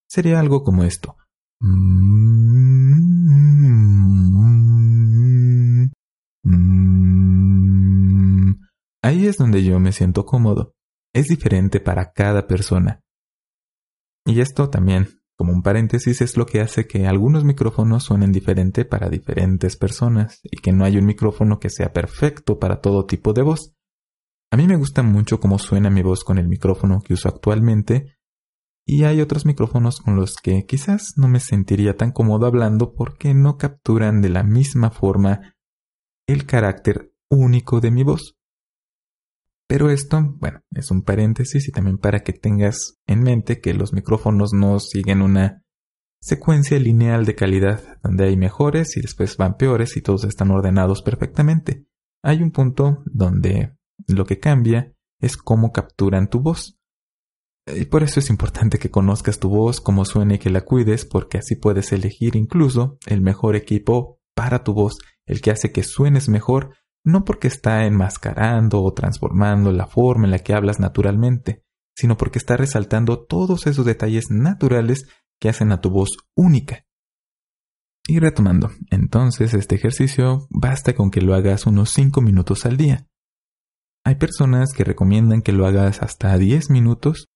Sería 0.08 0.40
algo 0.40 0.64
como 0.64 0.86
esto. 0.86 1.18
Ahí 9.02 9.28
es 9.28 9.38
donde 9.38 9.62
yo 9.62 9.78
me 9.82 9.92
siento 9.92 10.26
cómodo. 10.26 10.74
Es 11.14 11.28
diferente 11.28 11.82
para 11.82 12.14
cada 12.14 12.48
persona. 12.48 13.02
Y 14.26 14.40
esto 14.40 14.70
también 14.70 15.22
como 15.38 15.52
un 15.52 15.64
paréntesis 15.64 16.22
es 16.22 16.38
lo 16.38 16.46
que 16.46 16.62
hace 16.62 16.88
que 16.88 17.08
algunos 17.08 17.44
micrófonos 17.44 18.04
suenen 18.04 18.32
diferente 18.32 18.86
para 18.86 19.10
diferentes 19.10 19.76
personas 19.78 20.40
y 20.44 20.58
que 20.58 20.72
no 20.72 20.86
hay 20.86 20.98
un 20.98 21.06
micrófono 21.06 21.60
que 21.60 21.70
sea 21.70 21.92
perfecto 21.92 22.60
para 22.60 22.82
todo 22.82 23.06
tipo 23.06 23.34
de 23.34 23.42
voz. 23.42 23.76
A 24.52 24.58
mí 24.58 24.68
me 24.68 24.76
gusta 24.76 25.02
mucho 25.02 25.40
cómo 25.40 25.58
suena 25.58 25.90
mi 25.90 26.04
voz 26.04 26.24
con 26.24 26.38
el 26.38 26.48
micrófono 26.48 27.02
que 27.02 27.14
uso 27.14 27.30
actualmente 27.30 28.18
y 28.86 29.06
hay 29.06 29.22
otros 29.22 29.46
micrófonos 29.46 30.00
con 30.02 30.16
los 30.16 30.36
que 30.36 30.66
quizás 30.66 31.14
no 31.16 31.28
me 31.28 31.40
sentiría 31.40 31.96
tan 31.96 32.12
cómodo 32.12 32.46
hablando 32.46 32.94
porque 32.94 33.34
no 33.34 33.58
capturan 33.58 34.22
de 34.22 34.30
la 34.30 34.44
misma 34.44 34.92
forma 34.92 35.56
el 36.28 36.46
carácter 36.46 37.14
único 37.30 37.80
de 37.80 37.92
mi 37.92 38.04
voz. 38.04 38.36
Pero 39.74 39.90
esto, 39.90 40.22
bueno, 40.38 40.62
es 40.76 40.92
un 40.92 41.02
paréntesis 41.02 41.68
y 41.68 41.72
también 41.72 41.98
para 41.98 42.20
que 42.20 42.32
tengas 42.32 43.00
en 43.08 43.24
mente 43.24 43.60
que 43.60 43.74
los 43.74 43.92
micrófonos 43.92 44.54
no 44.54 44.80
siguen 44.80 45.24
una 45.24 45.64
secuencia 46.22 46.78
lineal 46.78 47.26
de 47.26 47.34
calidad, 47.34 47.98
donde 48.04 48.26
hay 48.26 48.38
mejores 48.38 48.96
y 48.98 49.02
después 49.02 49.36
van 49.36 49.58
peores 49.58 49.98
y 49.98 50.04
todos 50.04 50.26
están 50.26 50.52
ordenados 50.52 51.02
perfectamente. 51.02 51.88
Hay 52.22 52.44
un 52.44 52.52
punto 52.52 53.02
donde 53.06 53.76
lo 54.08 54.26
que 54.26 54.40
cambia 54.40 54.94
es 55.20 55.38
cómo 55.38 55.72
capturan 55.72 56.30
tu 56.30 56.42
voz. 56.42 56.78
Y 57.66 57.86
por 57.86 58.04
eso 58.04 58.20
es 58.20 58.30
importante 58.30 58.78
que 58.78 58.92
conozcas 58.92 59.40
tu 59.40 59.50
voz, 59.50 59.82
cómo 59.82 60.06
suena 60.06 60.36
y 60.36 60.38
que 60.38 60.52
la 60.52 60.62
cuides, 60.62 61.04
porque 61.04 61.40
así 61.40 61.56
puedes 61.56 61.92
elegir 61.94 62.36
incluso 62.36 63.00
el 63.08 63.22
mejor 63.22 63.56
equipo 63.56 64.20
para 64.36 64.64
tu 64.64 64.76
voz, 64.76 65.00
el 65.26 65.42
que 65.42 65.50
hace 65.50 65.72
que 65.72 65.82
suenes 65.82 66.30
mejor 66.30 66.76
no 67.04 67.26
porque 67.26 67.48
está 67.48 67.86
enmascarando 67.86 68.82
o 68.82 68.94
transformando 68.94 69.72
la 69.72 69.88
forma 69.88 70.26
en 70.26 70.32
la 70.32 70.40
que 70.40 70.54
hablas 70.54 70.80
naturalmente, 70.80 71.64
sino 71.96 72.18
porque 72.18 72.40
está 72.40 72.58
resaltando 72.58 73.26
todos 73.26 73.68
esos 73.68 73.86
detalles 73.86 74.30
naturales 74.30 75.06
que 75.40 75.50
hacen 75.50 75.72
a 75.72 75.82
tu 75.82 75.90
voz 75.90 76.18
única. 76.36 76.86
Y 78.08 78.20
retomando, 78.20 78.70
entonces 78.90 79.54
este 79.54 79.76
ejercicio 79.76 80.48
basta 80.50 80.94
con 80.94 81.12
que 81.12 81.22
lo 81.22 81.36
hagas 81.36 81.66
unos 81.66 81.90
5 81.92 82.22
minutos 82.22 82.66
al 82.66 82.78
día. 82.78 83.08
Hay 84.06 84.16
personas 84.16 84.74
que 84.74 84.84
recomiendan 84.84 85.42
que 85.42 85.54
lo 85.54 85.66
hagas 85.66 86.02
hasta 86.02 86.38
10 86.38 86.70
minutos 86.70 87.28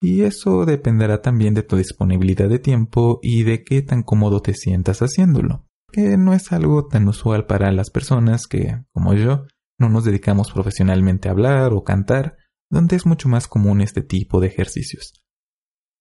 y 0.00 0.22
eso 0.22 0.64
dependerá 0.64 1.22
también 1.22 1.54
de 1.54 1.62
tu 1.62 1.76
disponibilidad 1.76 2.48
de 2.48 2.58
tiempo 2.58 3.20
y 3.22 3.44
de 3.44 3.62
qué 3.62 3.82
tan 3.82 4.02
cómodo 4.02 4.40
te 4.42 4.54
sientas 4.54 5.00
haciéndolo 5.00 5.65
que 5.92 6.16
no 6.16 6.34
es 6.34 6.52
algo 6.52 6.86
tan 6.86 7.08
usual 7.08 7.46
para 7.46 7.72
las 7.72 7.90
personas 7.90 8.46
que, 8.46 8.84
como 8.92 9.14
yo, 9.14 9.46
no 9.78 9.88
nos 9.88 10.04
dedicamos 10.04 10.52
profesionalmente 10.52 11.28
a 11.28 11.32
hablar 11.32 11.72
o 11.72 11.84
cantar, 11.84 12.36
donde 12.70 12.96
es 12.96 13.06
mucho 13.06 13.28
más 13.28 13.46
común 13.46 13.80
este 13.80 14.02
tipo 14.02 14.40
de 14.40 14.48
ejercicios. 14.48 15.22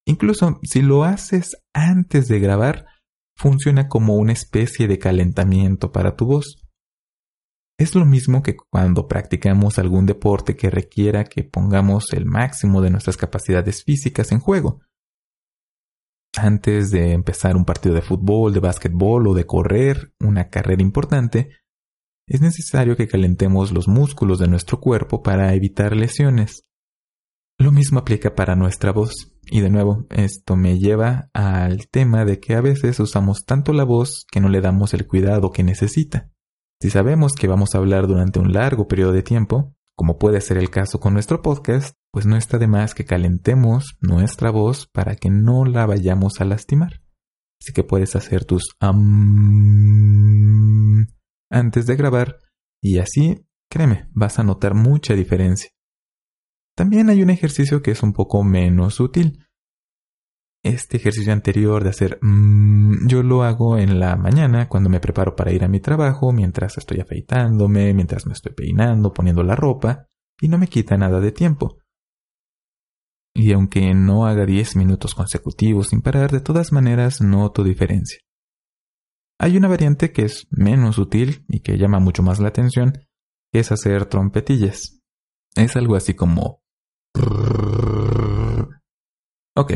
Incluso 0.05 0.59
si 0.63 0.81
lo 0.81 1.03
haces 1.03 1.57
antes 1.73 2.27
de 2.27 2.39
grabar, 2.39 2.85
funciona 3.35 3.87
como 3.87 4.15
una 4.15 4.33
especie 4.33 4.87
de 4.87 4.99
calentamiento 4.99 5.91
para 5.91 6.15
tu 6.15 6.25
voz. 6.25 6.61
Es 7.77 7.95
lo 7.95 8.05
mismo 8.05 8.41
que 8.41 8.55
cuando 8.55 9.07
practicamos 9.07 9.77
algún 9.79 10.05
deporte 10.05 10.55
que 10.55 10.69
requiera 10.69 11.25
que 11.25 11.43
pongamos 11.43 12.13
el 12.13 12.25
máximo 12.25 12.81
de 12.81 12.89
nuestras 12.89 13.17
capacidades 13.17 13.83
físicas 13.83 14.31
en 14.31 14.39
juego, 14.39 14.79
antes 16.39 16.91
de 16.91 17.11
empezar 17.11 17.55
un 17.55 17.65
partido 17.65 17.95
de 17.95 18.01
fútbol, 18.01 18.53
de 18.53 18.59
básquetbol 18.59 19.27
o 19.27 19.33
de 19.33 19.45
correr 19.45 20.13
una 20.19 20.49
carrera 20.49 20.81
importante, 20.81 21.49
es 22.27 22.41
necesario 22.41 22.95
que 22.95 23.07
calentemos 23.07 23.71
los 23.71 23.87
músculos 23.87 24.39
de 24.39 24.47
nuestro 24.47 24.79
cuerpo 24.79 25.21
para 25.21 25.53
evitar 25.53 25.95
lesiones. 25.95 26.65
Lo 27.57 27.71
mismo 27.71 27.99
aplica 27.99 28.35
para 28.35 28.55
nuestra 28.55 28.91
voz. 28.91 29.31
Y 29.47 29.61
de 29.61 29.69
nuevo, 29.69 30.07
esto 30.09 30.55
me 30.55 30.79
lleva 30.79 31.29
al 31.33 31.87
tema 31.87 32.25
de 32.25 32.39
que 32.39 32.55
a 32.55 32.61
veces 32.61 32.99
usamos 32.99 33.45
tanto 33.45 33.73
la 33.73 33.83
voz 33.83 34.25
que 34.31 34.41
no 34.41 34.49
le 34.49 34.59
damos 34.59 34.93
el 34.93 35.07
cuidado 35.07 35.51
que 35.51 35.63
necesita. 35.63 36.31
Si 36.81 36.89
sabemos 36.89 37.33
que 37.33 37.47
vamos 37.47 37.73
a 37.73 37.77
hablar 37.77 38.07
durante 38.07 38.39
un 38.39 38.51
largo 38.51 38.87
periodo 38.87 39.11
de 39.11 39.23
tiempo, 39.23 39.75
como 39.95 40.17
puede 40.17 40.41
ser 40.41 40.57
el 40.57 40.69
caso 40.69 40.99
con 40.99 41.13
nuestro 41.13 41.41
podcast, 41.41 41.95
pues 42.11 42.25
no 42.25 42.35
está 42.35 42.57
de 42.57 42.67
más 42.67 42.93
que 42.93 43.05
calentemos 43.05 43.97
nuestra 44.01 44.51
voz 44.51 44.87
para 44.87 45.15
que 45.15 45.29
no 45.29 45.65
la 45.65 45.85
vayamos 45.85 46.41
a 46.41 46.45
lastimar. 46.45 47.01
Así 47.61 47.71
que 47.73 47.83
puedes 47.83 48.15
hacer 48.15 48.43
tus 48.45 48.75
antes 51.49 51.85
de 51.85 51.95
grabar 51.95 52.39
y 52.81 52.99
así, 52.99 53.47
créeme, 53.69 54.09
vas 54.11 54.37
a 54.39 54.43
notar 54.43 54.73
mucha 54.73 55.13
diferencia. 55.13 55.71
También 56.75 57.09
hay 57.09 57.23
un 57.23 57.29
ejercicio 57.29 57.81
que 57.81 57.91
es 57.91 58.03
un 58.03 58.11
poco 58.11 58.43
menos 58.43 58.99
útil 58.99 59.44
este 60.65 60.97
ejercicio 60.97 61.31
anterior 61.31 61.83
de 61.83 61.91
hacer 61.91 62.17
mmm, 62.21 63.07
yo 63.07 63.21
lo 63.21 63.43
hago 63.43 63.77
en 63.77 63.99
la 63.99 64.15
mañana 64.15 64.67
cuando 64.67 64.89
me 64.89 64.99
preparo 64.99 65.35
para 65.35 65.51
ir 65.51 65.63
a 65.63 65.67
mi 65.67 65.79
trabajo, 65.79 66.31
mientras 66.31 66.77
estoy 66.79 66.99
afeitándome, 66.99 67.93
mientras 67.93 68.25
me 68.25 68.33
estoy 68.33 68.53
peinando, 68.53 69.13
poniendo 69.13 69.43
la 69.43 69.55
ropa, 69.55 70.07
y 70.41 70.47
no 70.47 70.57
me 70.57 70.67
quita 70.67 70.97
nada 70.97 71.19
de 71.19 71.31
tiempo. 71.31 71.77
Y 73.35 73.53
aunque 73.53 73.93
no 73.93 74.25
haga 74.25 74.45
10 74.45 74.75
minutos 74.75 75.13
consecutivos 75.13 75.89
sin 75.89 76.01
parar, 76.01 76.31
de 76.31 76.41
todas 76.41 76.71
maneras 76.71 77.21
noto 77.21 77.63
diferencia. 77.63 78.19
Hay 79.39 79.57
una 79.57 79.67
variante 79.67 80.11
que 80.11 80.23
es 80.23 80.47
menos 80.49 80.97
útil 80.97 81.45
y 81.47 81.59
que 81.59 81.77
llama 81.77 81.99
mucho 81.99 82.23
más 82.23 82.39
la 82.39 82.47
atención, 82.47 82.93
que 83.51 83.59
es 83.59 83.71
hacer 83.71 84.05
trompetillas. 84.07 85.01
Es 85.55 85.75
algo 85.75 85.95
así 85.95 86.15
como... 86.15 86.63
Ok, 89.57 89.73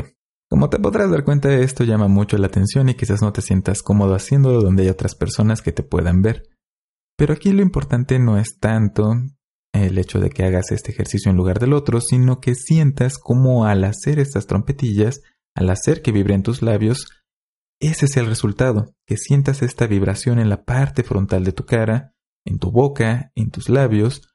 como 0.50 0.70
te 0.70 0.80
podrás 0.80 1.12
dar 1.12 1.24
cuenta, 1.24 1.54
esto 1.54 1.84
llama 1.84 2.08
mucho 2.08 2.38
la 2.38 2.48
atención 2.48 2.90
y 2.90 2.96
quizás 2.96 3.22
no 3.22 3.32
te 3.32 3.42
sientas 3.42 3.84
cómodo 3.84 4.16
haciéndolo 4.16 4.62
donde 4.62 4.84
hay 4.84 4.90
otras 4.90 5.14
personas 5.14 5.62
que 5.62 5.72
te 5.72 5.84
puedan 5.84 6.22
ver. 6.22 6.50
Pero 7.16 7.34
aquí 7.34 7.52
lo 7.52 7.62
importante 7.62 8.18
no 8.18 8.38
es 8.38 8.58
tanto 8.60 9.14
el 9.74 9.98
hecho 9.98 10.20
de 10.20 10.30
que 10.30 10.44
hagas 10.44 10.72
este 10.72 10.92
ejercicio 10.92 11.30
en 11.30 11.38
lugar 11.38 11.60
del 11.60 11.74
otro, 11.74 12.02
sino 12.02 12.40
que 12.40 12.56
sientas 12.56 13.20
como 13.20 13.66
al 13.66 13.84
hacer 13.84 14.20
estas 14.20 14.48
trompetillas, 14.48 15.22
al 15.56 15.70
hacer 15.70 16.02
que 16.02 16.12
vibren 16.12 16.42
tus 16.42 16.62
labios, 16.64 17.08
ese 17.80 18.08
es 18.08 18.18
el 18.18 18.26
resultado, 18.26 18.94
que 19.06 19.18
sientas 19.18 19.62
esta 19.62 19.86
vibración 19.86 20.40
en 20.40 20.50
la 20.50 20.64
parte 20.66 21.04
frontal 21.04 21.44
de 21.44 21.54
tu 21.54 21.66
cara, 21.66 22.14
en 22.46 22.58
tu 22.58 22.72
boca, 22.72 23.32
en 23.36 23.52
tus 23.52 23.70
labios, 23.70 24.34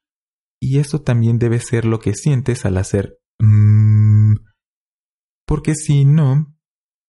y 0.61 0.79
eso 0.79 1.03
también 1.03 1.39
debe 1.39 1.59
ser 1.59 1.85
lo 1.85 1.99
que 1.99 2.15
sientes 2.15 2.65
al 2.65 2.79
hacer 2.79 3.19
porque 5.47 5.75
si 5.75 6.05
no, 6.05 6.55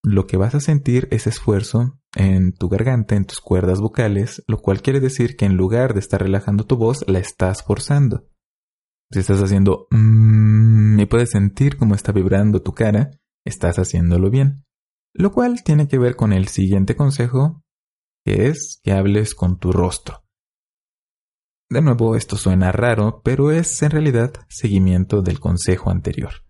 lo 0.03 0.27
que 0.27 0.37
vas 0.37 0.55
a 0.55 0.59
sentir 0.59 1.07
es 1.11 1.27
esfuerzo 1.27 1.99
en 2.15 2.53
tu 2.53 2.69
garganta, 2.69 3.15
en 3.15 3.25
tus 3.25 3.41
cuerdas 3.41 3.79
vocales, 3.79 4.43
lo 4.47 4.61
cual 4.61 4.81
quiere 4.81 4.99
decir 4.99 5.35
que 5.35 5.45
en 5.45 5.57
lugar 5.57 5.93
de 5.93 5.99
estar 5.99 6.21
relajando 6.21 6.65
tu 6.65 6.77
voz, 6.77 7.03
la 7.07 7.19
estás 7.19 7.63
forzando. 7.63 8.27
Si 9.11 9.19
estás 9.19 9.41
haciendo 9.41 9.87
mmm 9.91 10.99
y 10.99 11.05
puedes 11.05 11.31
sentir 11.31 11.77
cómo 11.77 11.95
está 11.95 12.11
vibrando 12.11 12.61
tu 12.61 12.73
cara, 12.73 13.11
estás 13.45 13.77
haciéndolo 13.77 14.29
bien. 14.29 14.65
Lo 15.13 15.31
cual 15.31 15.63
tiene 15.63 15.87
que 15.87 15.97
ver 15.97 16.15
con 16.15 16.33
el 16.33 16.47
siguiente 16.47 16.95
consejo, 16.95 17.63
que 18.25 18.47
es 18.47 18.79
que 18.83 18.91
hables 18.91 19.35
con 19.35 19.59
tu 19.59 19.71
rostro. 19.71 20.23
De 21.69 21.81
nuevo, 21.81 22.15
esto 22.15 22.37
suena 22.37 22.71
raro, 22.71 23.21
pero 23.23 23.51
es 23.51 23.81
en 23.81 23.91
realidad 23.91 24.33
seguimiento 24.49 25.21
del 25.21 25.39
consejo 25.39 25.89
anterior. 25.89 26.45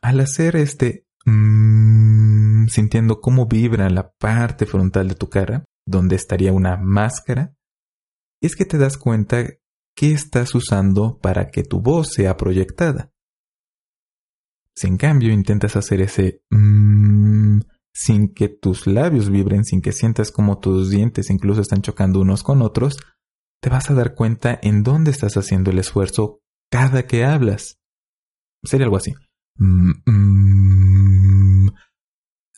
Al 0.00 0.20
hacer 0.20 0.56
este 0.56 1.03
Mm, 1.26 2.66
sintiendo 2.68 3.20
cómo 3.20 3.46
vibra 3.46 3.88
la 3.90 4.12
parte 4.12 4.66
frontal 4.66 5.08
de 5.08 5.14
tu 5.14 5.28
cara, 5.28 5.64
donde 5.86 6.16
estaría 6.16 6.52
una 6.52 6.76
máscara, 6.76 7.54
es 8.40 8.56
que 8.56 8.64
te 8.64 8.78
das 8.78 8.98
cuenta 8.98 9.44
qué 9.96 10.12
estás 10.12 10.54
usando 10.54 11.18
para 11.18 11.50
que 11.50 11.62
tu 11.62 11.80
voz 11.80 12.12
sea 12.12 12.36
proyectada. 12.36 13.10
Si 14.76 14.86
en 14.86 14.96
cambio 14.96 15.32
intentas 15.32 15.76
hacer 15.76 16.00
ese 16.02 16.42
mmm, 16.50 17.60
sin 17.94 18.34
que 18.34 18.48
tus 18.48 18.86
labios 18.86 19.30
vibren, 19.30 19.64
sin 19.64 19.80
que 19.80 19.92
sientas 19.92 20.32
como 20.32 20.58
tus 20.58 20.90
dientes 20.90 21.30
incluso 21.30 21.60
están 21.60 21.80
chocando 21.80 22.20
unos 22.20 22.42
con 22.42 22.60
otros, 22.60 22.98
te 23.62 23.70
vas 23.70 23.90
a 23.90 23.94
dar 23.94 24.14
cuenta 24.14 24.58
en 24.60 24.82
dónde 24.82 25.12
estás 25.12 25.36
haciendo 25.36 25.70
el 25.70 25.78
esfuerzo 25.78 26.40
cada 26.70 27.06
que 27.06 27.24
hablas. 27.24 27.78
Sería 28.64 28.86
algo 28.86 28.96
así. 28.96 29.14
Mm, 29.56 29.92
mm. 30.06 30.53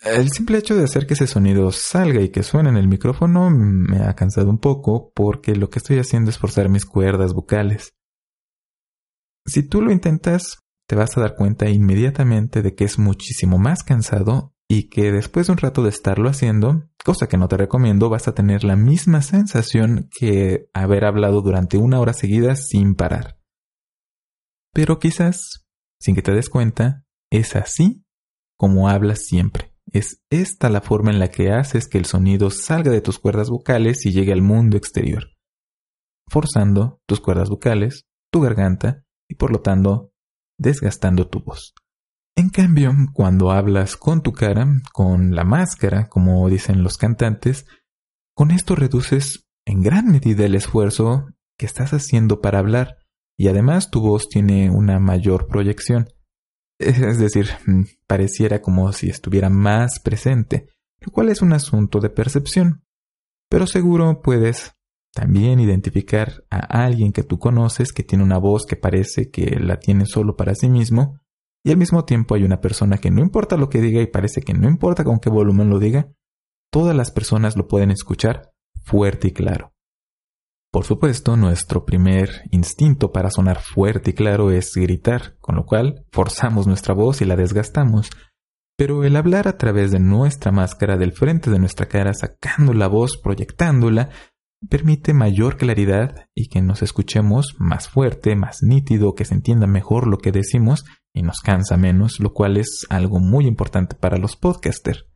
El 0.06 0.30
simple 0.30 0.58
hecho 0.58 0.76
de 0.76 0.84
hacer 0.84 1.06
que 1.06 1.14
ese 1.14 1.26
sonido 1.26 1.72
salga 1.72 2.20
y 2.20 2.28
que 2.28 2.44
suene 2.44 2.68
en 2.68 2.76
el 2.76 2.86
micrófono 2.86 3.50
me 3.50 4.04
ha 4.04 4.14
cansado 4.14 4.48
un 4.50 4.58
poco 4.58 5.10
porque 5.14 5.56
lo 5.56 5.68
que 5.68 5.80
estoy 5.80 5.98
haciendo 5.98 6.30
es 6.30 6.38
forzar 6.38 6.68
mis 6.68 6.86
cuerdas 6.86 7.34
vocales. 7.34 7.94
Si 9.46 9.64
tú 9.64 9.82
lo 9.82 9.90
intentas, 9.90 10.58
te 10.88 10.94
vas 10.94 11.16
a 11.16 11.20
dar 11.20 11.34
cuenta 11.34 11.68
inmediatamente 11.68 12.62
de 12.62 12.74
que 12.76 12.84
es 12.84 13.00
muchísimo 13.00 13.58
más 13.58 13.82
cansado 13.82 14.54
y 14.68 14.88
que 14.88 15.10
después 15.10 15.46
de 15.46 15.54
un 15.54 15.58
rato 15.58 15.82
de 15.82 15.90
estarlo 15.90 16.28
haciendo, 16.28 16.88
cosa 17.04 17.26
que 17.28 17.36
no 17.36 17.48
te 17.48 17.56
recomiendo, 17.56 18.08
vas 18.08 18.28
a 18.28 18.34
tener 18.34 18.62
la 18.62 18.76
misma 18.76 19.22
sensación 19.22 20.08
que 20.16 20.68
haber 20.72 21.04
hablado 21.04 21.42
durante 21.42 21.78
una 21.78 21.98
hora 21.98 22.12
seguida 22.12 22.54
sin 22.54 22.94
parar. 22.94 23.40
Pero 24.72 24.98
quizás 25.00 25.66
sin 26.00 26.14
que 26.14 26.22
te 26.22 26.32
des 26.32 26.48
cuenta, 26.48 27.04
es 27.30 27.56
así 27.56 28.04
como 28.56 28.88
hablas 28.88 29.24
siempre. 29.26 29.75
Es 29.92 30.22
esta 30.30 30.68
la 30.68 30.80
forma 30.80 31.10
en 31.10 31.18
la 31.18 31.28
que 31.28 31.50
haces 31.52 31.88
que 31.88 31.98
el 31.98 32.04
sonido 32.06 32.50
salga 32.50 32.90
de 32.90 33.00
tus 33.00 33.18
cuerdas 33.18 33.50
vocales 33.50 34.04
y 34.04 34.12
llegue 34.12 34.32
al 34.32 34.42
mundo 34.42 34.76
exterior, 34.76 35.30
forzando 36.28 37.00
tus 37.06 37.20
cuerdas 37.20 37.48
vocales, 37.48 38.06
tu 38.32 38.40
garganta 38.40 39.04
y 39.28 39.36
por 39.36 39.52
lo 39.52 39.60
tanto 39.60 40.12
desgastando 40.58 41.28
tu 41.28 41.40
voz. 41.40 41.74
En 42.36 42.50
cambio, 42.50 42.92
cuando 43.14 43.50
hablas 43.50 43.96
con 43.96 44.22
tu 44.22 44.32
cara, 44.32 44.66
con 44.92 45.34
la 45.34 45.44
máscara, 45.44 46.08
como 46.08 46.48
dicen 46.50 46.82
los 46.82 46.98
cantantes, 46.98 47.66
con 48.34 48.50
esto 48.50 48.74
reduces 48.74 49.46
en 49.66 49.82
gran 49.82 50.06
medida 50.06 50.44
el 50.44 50.54
esfuerzo 50.54 51.28
que 51.58 51.64
estás 51.64 51.92
haciendo 51.92 52.42
para 52.42 52.58
hablar 52.58 52.98
y 53.38 53.48
además 53.48 53.90
tu 53.90 54.00
voz 54.00 54.28
tiene 54.28 54.70
una 54.70 54.98
mayor 54.98 55.46
proyección. 55.46 56.08
Es 56.78 57.18
decir, 57.18 57.48
mm, 57.66 57.82
pareciera 58.06 58.60
como 58.60 58.92
si 58.92 59.08
estuviera 59.08 59.48
más 59.48 59.98
presente, 60.00 60.68
lo 61.00 61.12
cual 61.12 61.30
es 61.30 61.42
un 61.42 61.52
asunto 61.52 62.00
de 62.00 62.10
percepción. 62.10 62.84
Pero 63.48 63.66
seguro 63.66 64.20
puedes 64.22 64.74
también 65.14 65.60
identificar 65.60 66.44
a 66.50 66.84
alguien 66.84 67.12
que 67.12 67.22
tú 67.22 67.38
conoces 67.38 67.92
que 67.92 68.02
tiene 68.02 68.24
una 68.24 68.38
voz 68.38 68.66
que 68.66 68.76
parece 68.76 69.30
que 69.30 69.58
la 69.58 69.78
tiene 69.78 70.04
solo 70.04 70.36
para 70.36 70.54
sí 70.54 70.68
mismo, 70.68 71.18
y 71.64 71.70
al 71.70 71.78
mismo 71.78 72.04
tiempo 72.04 72.34
hay 72.34 72.44
una 72.44 72.60
persona 72.60 72.98
que 72.98 73.10
no 73.10 73.22
importa 73.22 73.56
lo 73.56 73.68
que 73.68 73.80
diga 73.80 74.00
y 74.00 74.06
parece 74.06 74.42
que 74.42 74.52
no 74.52 74.68
importa 74.68 75.02
con 75.04 75.18
qué 75.18 75.30
volumen 75.30 75.70
lo 75.70 75.78
diga, 75.78 76.12
todas 76.70 76.94
las 76.94 77.10
personas 77.10 77.56
lo 77.56 77.66
pueden 77.66 77.90
escuchar 77.90 78.52
fuerte 78.84 79.28
y 79.28 79.32
claro. 79.32 79.72
Por 80.76 80.84
supuesto, 80.84 81.38
nuestro 81.38 81.86
primer 81.86 82.28
instinto 82.50 83.10
para 83.10 83.30
sonar 83.30 83.62
fuerte 83.62 84.10
y 84.10 84.12
claro 84.12 84.50
es 84.50 84.74
gritar, 84.74 85.38
con 85.40 85.56
lo 85.56 85.64
cual 85.64 86.04
forzamos 86.12 86.66
nuestra 86.66 86.92
voz 86.92 87.22
y 87.22 87.24
la 87.24 87.34
desgastamos. 87.34 88.10
Pero 88.76 89.02
el 89.02 89.16
hablar 89.16 89.48
a 89.48 89.56
través 89.56 89.90
de 89.90 90.00
nuestra 90.00 90.52
máscara 90.52 90.98
del 90.98 91.12
frente 91.12 91.50
de 91.50 91.58
nuestra 91.58 91.86
cara, 91.86 92.12
sacando 92.12 92.74
la 92.74 92.88
voz, 92.88 93.16
proyectándola, 93.16 94.10
permite 94.68 95.14
mayor 95.14 95.56
claridad 95.56 96.26
y 96.34 96.48
que 96.48 96.60
nos 96.60 96.82
escuchemos 96.82 97.56
más 97.58 97.88
fuerte, 97.88 98.36
más 98.36 98.58
nítido, 98.60 99.14
que 99.14 99.24
se 99.24 99.32
entienda 99.32 99.66
mejor 99.66 100.06
lo 100.06 100.18
que 100.18 100.30
decimos 100.30 100.84
y 101.14 101.22
nos 101.22 101.40
cansa 101.40 101.78
menos, 101.78 102.20
lo 102.20 102.34
cual 102.34 102.58
es 102.58 102.84
algo 102.90 103.18
muy 103.18 103.46
importante 103.46 103.96
para 103.96 104.18
los 104.18 104.36
podcasters. 104.36 105.06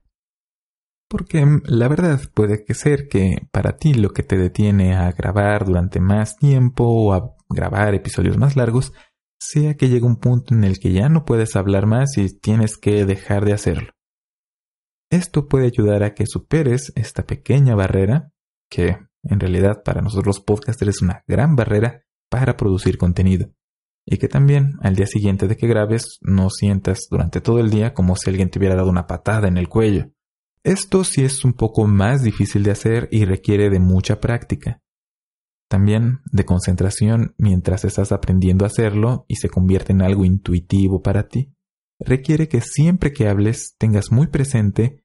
Porque 1.11 1.45
mm, 1.45 1.63
la 1.67 1.89
verdad 1.89 2.21
puede 2.33 2.65
que 2.65 2.73
ser 2.73 3.09
que 3.09 3.49
para 3.51 3.77
ti 3.77 3.93
lo 3.93 4.11
que 4.11 4.23
te 4.23 4.39
detiene 4.39 4.95
a 4.95 5.11
grabar 5.13 5.67
durante 5.67 6.01
más 6.01 6.37
tiempo 6.37 6.85
o 6.85 7.13
a 7.13 7.35
grabar 7.51 7.95
episodios 7.95 8.39
más 8.39 8.57
largos 8.57 8.93
sea 9.41 9.75
que 9.75 9.89
llega 9.89 10.07
un 10.07 10.17
punto 10.17 10.55
en 10.55 10.65
el 10.65 10.79
que 10.79 10.93
ya 10.93 11.09
no 11.09 11.25
puedes 11.25 11.57
hablar 11.57 11.87
más 11.87 12.17
y 12.17 12.39
tienes 12.39 12.77
que 12.77 13.05
dejar 13.07 13.45
de 13.45 13.55
hacerlo. 13.55 13.93
Esto 15.11 15.49
puede 15.49 15.67
ayudar 15.67 16.05
a 16.05 16.15
que 16.15 16.27
superes 16.27 16.93
esta 16.95 17.25
pequeña 17.25 17.75
barrera, 17.75 18.31
que 18.71 18.99
en 19.25 19.41
realidad 19.41 19.83
para 19.83 20.03
nosotros 20.03 20.37
los 20.37 20.41
podcasters 20.41 20.97
es 20.97 21.03
una 21.03 21.25
gran 21.27 21.57
barrera 21.57 22.05
para 22.29 22.57
producir 22.57 22.97
contenido, 22.97 23.51
y 24.07 24.19
que 24.19 24.29
también 24.29 24.75
al 24.83 24.95
día 24.95 25.07
siguiente 25.07 25.49
de 25.49 25.57
que 25.57 25.67
grabes 25.67 26.19
no 26.21 26.51
sientas 26.51 27.09
durante 27.11 27.41
todo 27.41 27.59
el 27.59 27.71
día 27.71 27.93
como 27.93 28.15
si 28.15 28.31
alguien 28.31 28.51
te 28.51 28.61
hubiera 28.61 28.77
dado 28.77 28.91
una 28.91 29.09
patada 29.09 29.49
en 29.49 29.57
el 29.57 29.69
cuello. 29.69 30.13
Esto 30.63 31.05
sí 31.05 31.25
es 31.25 31.45
un 31.45 31.55
poco 31.55 31.87
más 31.87 32.23
difícil 32.23 32.63
de 32.63 32.71
hacer 32.71 33.09
y 33.11 33.25
requiere 33.25 33.71
de 33.71 33.81
mucha 33.81 34.21
práctica. 34.21 34.83
También 35.71 36.21
de 36.33 36.45
concentración 36.45 37.35
mientras 37.39 37.85
estás 37.85 38.13
aprendiendo 38.13 38.65
a 38.65 38.69
hacerlo 38.69 39.25
y 39.27 39.37
se 39.37 39.49
convierte 39.49 39.93
en 39.93 40.03
algo 40.03 40.25
intuitivo 40.25 41.01
para 41.01 41.29
ti. 41.29 41.55
Requiere 41.99 42.49
que 42.49 42.61
siempre 42.61 43.13
que 43.13 43.29
hables 43.29 43.77
tengas 43.79 44.11
muy 44.11 44.27
presente 44.27 45.03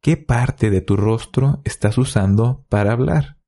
qué 0.00 0.16
parte 0.16 0.70
de 0.70 0.82
tu 0.82 0.96
rostro 0.96 1.62
estás 1.64 1.98
usando 1.98 2.64
para 2.68 2.92
hablar. 2.92 3.38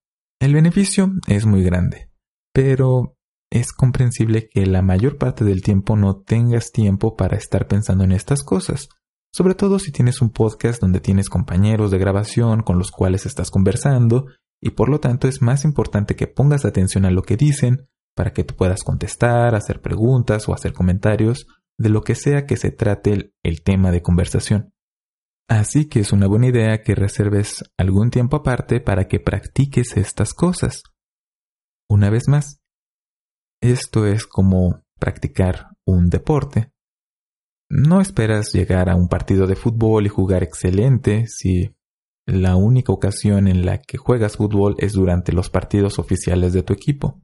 El 0.41 0.55
beneficio 0.55 1.13
es 1.29 1.47
muy 1.47 1.63
grande, 1.63 2.11
pero 2.53 3.17
es 3.51 3.73
comprensible 3.73 4.49
que 4.49 4.67
la 4.67 4.83
mayor 4.83 5.19
parte 5.19 5.45
del 5.45 5.63
tiempo 5.63 5.97
no 5.97 6.23
tengas 6.23 6.73
tiempo 6.73 7.15
para 7.15 7.37
estar 7.37 7.69
pensando 7.69 8.03
en 8.03 8.13
estas 8.13 8.43
cosas 8.43 8.89
sobre 9.33 9.55
todo 9.55 9.79
si 9.79 9.93
tienes 9.93 10.21
un 10.21 10.31
podcast 10.31 10.81
donde 10.81 11.01
tienes 11.01 11.29
compañeros 11.29 11.91
de 11.91 11.99
grabación 11.99 12.63
con 12.63 12.79
los 12.79 12.91
cuales 12.91 13.27
estás 13.27 13.51
conversando 13.51 14.27
y 14.61 14.71
por 14.71 14.89
lo 14.89 15.01
tanto 15.01 15.27
es 15.27 15.43
más 15.43 15.65
importante 15.65 16.15
que 16.15 16.27
pongas 16.27 16.65
atención 16.65 17.05
a 17.05 17.11
lo 17.11 17.23
que 17.23 17.37
dicen 17.37 17.89
para 18.15 18.33
que 18.33 18.45
tú 18.45 18.55
puedas 18.55 18.83
contestar, 18.83 19.55
hacer 19.55 19.81
preguntas 19.81 20.49
o 20.49 20.55
hacer 20.55 20.73
comentarios 20.73 21.47
de 21.79 21.89
lo 21.89 22.03
que 22.03 22.15
sea 22.15 22.47
que 22.47 22.57
se 22.57 22.71
trate 22.71 23.33
el, 23.43 23.63
tema 23.63 23.91
de 23.91 24.03
conversación. 24.03 24.73
Así 25.49 25.89
que 25.89 26.01
es 26.01 26.13
una 26.13 26.27
buena 26.27 26.49
idea 26.49 26.83
que 26.83 26.95
reserves 26.95 27.65
algún 27.77 28.11
tiempo 28.11 28.37
aparte 28.37 28.81
para 28.81 29.09
que 29.09 29.19
practiques 29.19 29.97
estas 29.97 30.35
cosas. 30.35 30.83
Una 31.89 32.11
vez 32.11 32.29
más, 32.29 32.61
esto 33.61 34.07
es 34.07 34.27
como 34.27 34.83
practicar 34.99 35.69
un 35.85 36.09
deporte. 36.09 36.72
No 37.75 38.03
esperas 38.03 38.53
llegar 38.53 38.91
a 38.91 38.97
un 38.97 39.09
partido 39.09 39.47
de 39.47 39.57
fútbol 39.57 40.05
y 40.05 40.11
jugar 40.11 40.43
excelente 40.43 41.27
si 41.27 41.75
la 42.27 42.55
única 42.55 42.93
ocasión 42.93 43.49
en 43.49 43.65
la 43.65 43.79
que 43.79 43.97
juegas 43.97 44.37
fútbol 44.37 44.75
es 44.77 44.93
durante 44.93 45.33
los 45.33 45.49
partidos 45.49 45.99
oficiales 45.99 46.53
de 46.53 46.63
tu 46.63 46.75
equipo. 46.75 47.23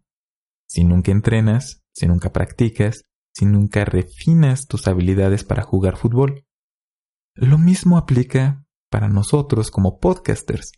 Si 0.66 0.84
nunca 0.84 1.12
entrenas, 1.12 1.82
si 1.94 2.06
nunca 2.06 2.32
practicas, 2.32 3.02
si 3.34 3.44
nunca 3.44 3.84
refinas 3.84 4.66
tus 4.66 4.88
habilidades 4.88 5.44
para 5.44 5.64
jugar 5.64 5.98
fútbol. 5.98 6.46
Lo 7.34 7.58
mismo 7.58 7.98
aplica 7.98 8.64
para 8.90 9.10
nosotros 9.10 9.70
como 9.70 9.98
podcasters. 9.98 10.72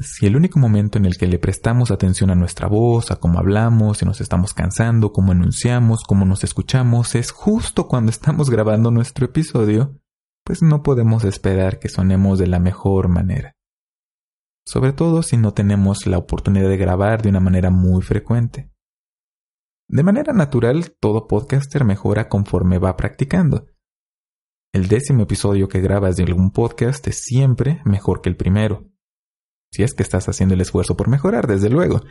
Si 0.00 0.26
el 0.26 0.36
único 0.36 0.60
momento 0.60 0.96
en 0.96 1.06
el 1.06 1.16
que 1.16 1.26
le 1.26 1.40
prestamos 1.40 1.90
atención 1.90 2.30
a 2.30 2.36
nuestra 2.36 2.68
voz, 2.68 3.10
a 3.10 3.16
cómo 3.16 3.40
hablamos, 3.40 3.98
si 3.98 4.06
nos 4.06 4.20
estamos 4.20 4.54
cansando, 4.54 5.12
cómo 5.12 5.32
enunciamos, 5.32 6.04
cómo 6.04 6.24
nos 6.24 6.44
escuchamos, 6.44 7.16
es 7.16 7.32
justo 7.32 7.88
cuando 7.88 8.10
estamos 8.10 8.48
grabando 8.48 8.92
nuestro 8.92 9.26
episodio, 9.26 10.00
pues 10.44 10.62
no 10.62 10.84
podemos 10.84 11.24
esperar 11.24 11.80
que 11.80 11.88
sonemos 11.88 12.38
de 12.38 12.46
la 12.46 12.60
mejor 12.60 13.08
manera. 13.08 13.56
Sobre 14.64 14.92
todo 14.92 15.24
si 15.24 15.36
no 15.36 15.52
tenemos 15.52 16.06
la 16.06 16.18
oportunidad 16.18 16.68
de 16.68 16.76
grabar 16.76 17.20
de 17.20 17.30
una 17.30 17.40
manera 17.40 17.70
muy 17.70 18.00
frecuente. 18.00 18.70
De 19.88 20.04
manera 20.04 20.32
natural, 20.32 20.94
todo 21.00 21.26
podcaster 21.26 21.84
mejora 21.84 22.28
conforme 22.28 22.78
va 22.78 22.96
practicando. 22.96 23.66
El 24.72 24.86
décimo 24.86 25.24
episodio 25.24 25.68
que 25.68 25.80
grabas 25.80 26.16
de 26.16 26.22
algún 26.22 26.52
podcast 26.52 27.04
es 27.08 27.20
siempre 27.20 27.82
mejor 27.84 28.20
que 28.20 28.28
el 28.28 28.36
primero. 28.36 28.92
Si 29.70 29.82
es 29.82 29.94
que 29.94 30.02
estás 30.02 30.28
haciendo 30.28 30.54
el 30.54 30.60
esfuerzo 30.60 30.96
por 30.96 31.08
mejorar, 31.08 31.46
desde 31.46 31.70
luego. 31.70 32.02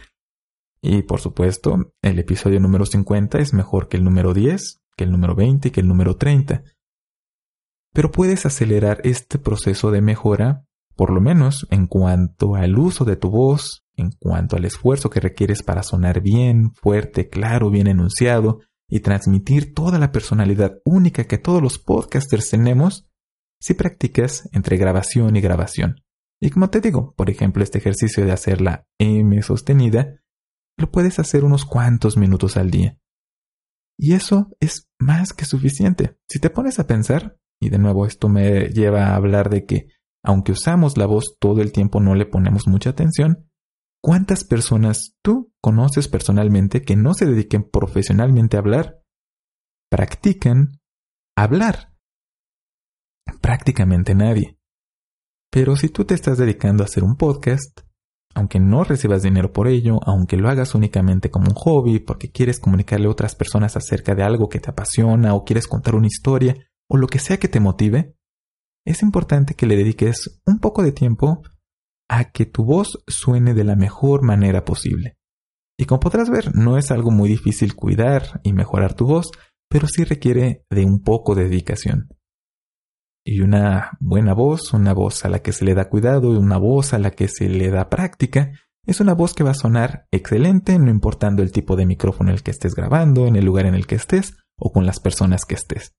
Y 0.82 1.04
por 1.04 1.20
supuesto, 1.20 1.94
el 2.02 2.20
episodio 2.20 2.60
número 2.60 2.86
50 2.86 3.40
es 3.40 3.54
mejor 3.54 3.88
que 3.88 3.98
el 3.98 4.04
número 4.04 4.34
10, 4.34 4.82
que 4.96 5.04
el 5.04 5.12
número 5.12 5.36
20 5.36 5.68
y 5.68 5.72
que 5.72 5.82
el 5.82 5.88
número 5.88 6.16
30. 6.16 6.64
Pero 7.94 8.12
puedes 8.12 8.46
acelerar 8.46 9.02
este 9.04 9.40
proceso 9.40 9.92
de 9.92 10.02
mejora, 10.02 10.66
por 10.96 11.12
lo 11.12 11.20
menos 11.20 11.68
en 11.72 11.88
cuanto 11.88 12.56
al 12.56 12.78
uso 12.78 13.06
de 13.06 13.16
tu 13.16 13.30
voz, 13.30 13.84
en 13.96 14.12
cuanto 14.12 14.56
al 14.56 14.66
esfuerzo 14.66 15.10
que 15.10 15.20
requieres 15.20 15.64
para 15.64 15.84
sonar 15.84 16.22
bien, 16.22 16.72
fuerte, 16.74 17.30
claro, 17.30 17.70
bien 17.72 17.88
enunciado 17.88 18.60
y 18.88 19.02
transmitir 19.02 19.74
toda 19.74 20.00
la 20.00 20.12
personalidad 20.12 20.78
única 20.86 21.26
que 21.26 21.38
todos 21.38 21.62
los 21.62 21.80
podcasters 21.80 22.50
tenemos 22.50 23.08
si 23.60 23.74
practicas 23.74 24.48
entre 24.54 24.78
grabación 24.78 25.36
y 25.36 25.42
grabación. 25.42 26.07
Y 26.42 26.50
como 26.52 26.70
te 26.70 26.82
digo, 26.82 27.14
por 27.16 27.30
ejemplo, 27.30 27.64
este 27.64 27.80
ejercicio 27.80 28.26
de 28.26 28.32
hacer 28.32 28.62
la 28.62 28.88
M 29.00 29.42
sostenida, 29.42 30.22
lo 30.78 30.92
puedes 30.92 31.20
hacer 31.20 31.44
unos 31.44 31.66
cuantos 31.66 32.18
minutos 32.18 32.58
al 32.58 32.70
día. 32.70 33.00
Y 34.00 34.14
eso 34.14 34.50
es 34.60 34.88
más 35.00 35.34
que 35.34 35.46
suficiente. 35.46 36.18
Si 36.30 36.40
te 36.40 36.52
pones 36.52 36.78
a 36.80 36.86
pensar, 36.86 37.38
y 37.60 37.70
de 37.70 37.80
nuevo 37.80 38.06
esto 38.06 38.30
me 38.30 38.70
lleva 38.70 39.08
a 39.08 39.16
hablar 39.16 39.50
de 39.50 39.66
que, 39.66 39.88
aunque 40.24 40.52
usamos 40.52 40.98
la 40.98 41.08
voz 41.08 41.38
todo 41.40 41.62
el 41.62 41.72
tiempo, 41.72 42.00
no 42.00 42.14
le 42.14 42.28
ponemos 42.28 42.68
mucha 42.68 42.92
atención, 42.92 43.48
¿Cuántas 44.02 44.44
personas 44.44 45.18
tú 45.22 45.54
conoces 45.62 46.08
personalmente 46.08 46.82
que 46.82 46.96
no 46.96 47.14
se 47.14 47.26
dediquen 47.26 47.70
profesionalmente 47.70 48.56
a 48.56 48.60
hablar? 48.60 49.04
Practican 49.90 50.80
hablar. 51.36 51.94
Prácticamente 53.42 54.16
nadie. 54.16 54.57
Pero 55.52 55.76
si 55.76 55.90
tú 55.90 56.06
te 56.06 56.14
estás 56.14 56.38
dedicando 56.38 56.84
a 56.84 56.86
hacer 56.86 57.04
un 57.04 57.16
podcast, 57.16 57.82
aunque 58.36 58.60
no 58.60 58.84
recibas 58.84 59.24
dinero 59.24 59.52
por 59.52 59.68
ello, 59.68 60.00
aunque 60.06 60.38
lo 60.38 60.50
hagas 60.50 60.76
únicamente 60.76 61.32
como 61.32 61.48
un 61.48 61.56
hobby, 61.56 62.00
porque 62.00 62.32
quieres 62.32 62.60
comunicarle 62.60 63.08
a 63.08 63.12
otras 63.12 63.36
personas 63.36 63.76
acerca 63.76 64.14
de 64.14 64.24
algo 64.24 64.50
que 64.50 64.60
te 64.60 64.70
apasiona 64.70 65.34
o 65.34 65.44
quieres 65.44 65.68
contar 65.68 65.96
una 65.96 66.08
historia 66.08 66.56
o 66.90 66.98
lo 66.98 67.08
que 67.08 67.20
sea 67.20 67.38
que 67.38 67.48
te 67.48 67.60
motive, 67.60 68.16
es 68.86 69.02
importante 69.02 69.56
que 69.56 69.66
le 69.66 69.76
dediques 69.76 70.42
un 70.46 70.60
poco 70.60 70.84
de 70.84 70.92
tiempo 70.92 71.42
a 72.10 72.32
que 72.32 72.46
tu 72.46 72.64
voz 72.64 73.04
suene 73.08 73.54
de 73.54 73.64
la 73.64 73.76
mejor 73.76 74.24
manera 74.24 74.64
posible. 74.64 75.18
Y 75.78 75.86
como 75.86 76.00
podrás 76.00 76.30
ver, 76.30 76.56
no 76.56 76.78
es 76.78 76.92
algo 76.92 77.12
muy 77.12 77.30
difícil 77.30 77.76
cuidar 77.76 78.40
y 78.44 78.54
mejorar 78.54 78.94
tu 78.94 79.06
voz, 79.06 79.32
pero 79.70 79.88
sí 79.88 80.04
requiere 80.04 80.66
de 80.70 80.86
un 80.86 81.02
poco 81.04 81.36
de 81.36 81.44
dedicación. 81.44 82.10
Y 83.30 83.42
una 83.42 83.98
buena 84.00 84.34
voz, 84.34 84.74
una 84.74 84.94
voz 84.94 85.26
a 85.26 85.30
la 85.30 85.40
que 85.40 85.52
se 85.52 85.66
le 85.66 85.76
da 85.76 85.90
cuidado 85.90 86.34
y 86.34 86.38
una 86.38 86.58
voz 86.58 86.94
a 86.94 86.98
la 86.98 87.12
que 87.12 87.28
se 87.28 87.50
le 87.50 87.70
da 87.70 87.90
práctica, 87.90 88.54
es 88.86 89.02
una 89.02 89.14
voz 89.14 89.34
que 89.34 89.44
va 89.44 89.52
a 89.52 89.54
sonar 89.54 90.08
excelente 90.12 90.80
no 90.80 90.90
importando 90.90 91.44
el 91.44 91.52
tipo 91.52 91.76
de 91.76 91.86
micrófono 91.86 92.30
en 92.30 92.36
el 92.36 92.42
que 92.42 92.52
estés 92.52 92.74
grabando, 92.74 93.28
en 93.28 93.36
el 93.36 93.44
lugar 93.44 93.66
en 93.66 93.76
el 93.76 93.86
que 93.86 93.96
estés 93.96 94.38
o 94.58 94.72
con 94.72 94.86
las 94.86 95.02
personas 95.02 95.44
que 95.44 95.56
estés. 95.56 95.94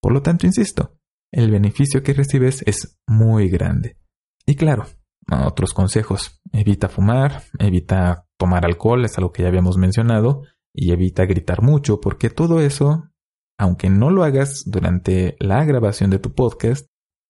Por 0.00 0.14
lo 0.14 0.22
tanto, 0.22 0.46
insisto, 0.46 0.96
el 1.30 1.50
beneficio 1.50 2.02
que 2.02 2.14
recibes 2.14 2.62
es 2.64 2.98
muy 3.06 3.50
grande. 3.50 3.98
Y 4.46 4.54
claro, 4.54 4.86
otros 5.30 5.74
consejos. 5.74 6.40
Evita 6.52 6.88
fumar, 6.88 7.42
evita 7.58 8.28
tomar 8.38 8.64
alcohol, 8.64 9.04
es 9.04 9.18
algo 9.18 9.30
que 9.30 9.42
ya 9.42 9.48
habíamos 9.48 9.76
mencionado, 9.76 10.44
y 10.72 10.90
evita 10.92 11.26
gritar 11.26 11.60
mucho, 11.60 12.00
porque 12.00 12.30
todo 12.30 12.62
eso, 12.62 13.10
aunque 13.58 13.90
no 13.90 14.10
lo 14.10 14.24
hagas 14.24 14.64
durante 14.66 15.36
la 15.38 15.64
grabación 15.64 16.10
de 16.10 16.18
tu 16.18 16.34
podcast, 16.34 16.86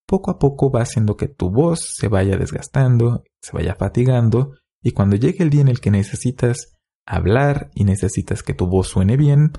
poco 0.06 0.30
a 0.30 0.38
poco 0.38 0.70
va 0.70 0.82
haciendo 0.82 1.16
que 1.16 1.28
tu 1.28 1.50
voz 1.50 1.94
se 1.96 2.08
vaya 2.08 2.36
desgastando, 2.36 3.24
se 3.40 3.52
vaya 3.52 3.74
fatigando, 3.74 4.52
y 4.82 4.92
cuando 4.92 5.16
llegue 5.16 5.42
el 5.42 5.50
día 5.50 5.62
en 5.62 5.68
el 5.68 5.80
que 5.80 5.90
necesitas 5.90 6.76
hablar 7.06 7.70
y 7.74 7.84
necesitas 7.84 8.42
que 8.42 8.54
tu 8.54 8.66
voz 8.66 8.88
suene 8.88 9.16
bien, 9.16 9.52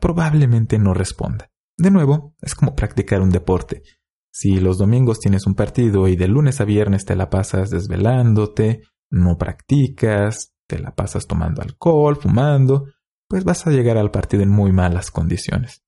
probablemente 0.00 0.78
no 0.78 0.94
responda. 0.94 1.50
De 1.76 1.90
nuevo, 1.90 2.34
es 2.40 2.54
como 2.54 2.76
practicar 2.76 3.20
un 3.22 3.30
deporte. 3.30 3.82
Si 4.32 4.60
los 4.60 4.78
domingos 4.78 5.20
tienes 5.20 5.46
un 5.46 5.54
partido 5.54 6.08
y 6.08 6.16
de 6.16 6.28
lunes 6.28 6.60
a 6.60 6.64
viernes 6.64 7.04
te 7.04 7.16
la 7.16 7.28
pasas 7.28 7.70
desvelándote, 7.70 8.82
no 9.10 9.36
practicas, 9.36 10.52
te 10.66 10.78
la 10.78 10.94
pasas 10.94 11.26
tomando 11.26 11.60
alcohol, 11.60 12.16
fumando, 12.16 12.86
pues 13.28 13.44
vas 13.44 13.66
a 13.66 13.70
llegar 13.70 13.98
al 13.98 14.10
partido 14.10 14.42
en 14.42 14.48
muy 14.48 14.72
malas 14.72 15.10
condiciones. 15.10 15.82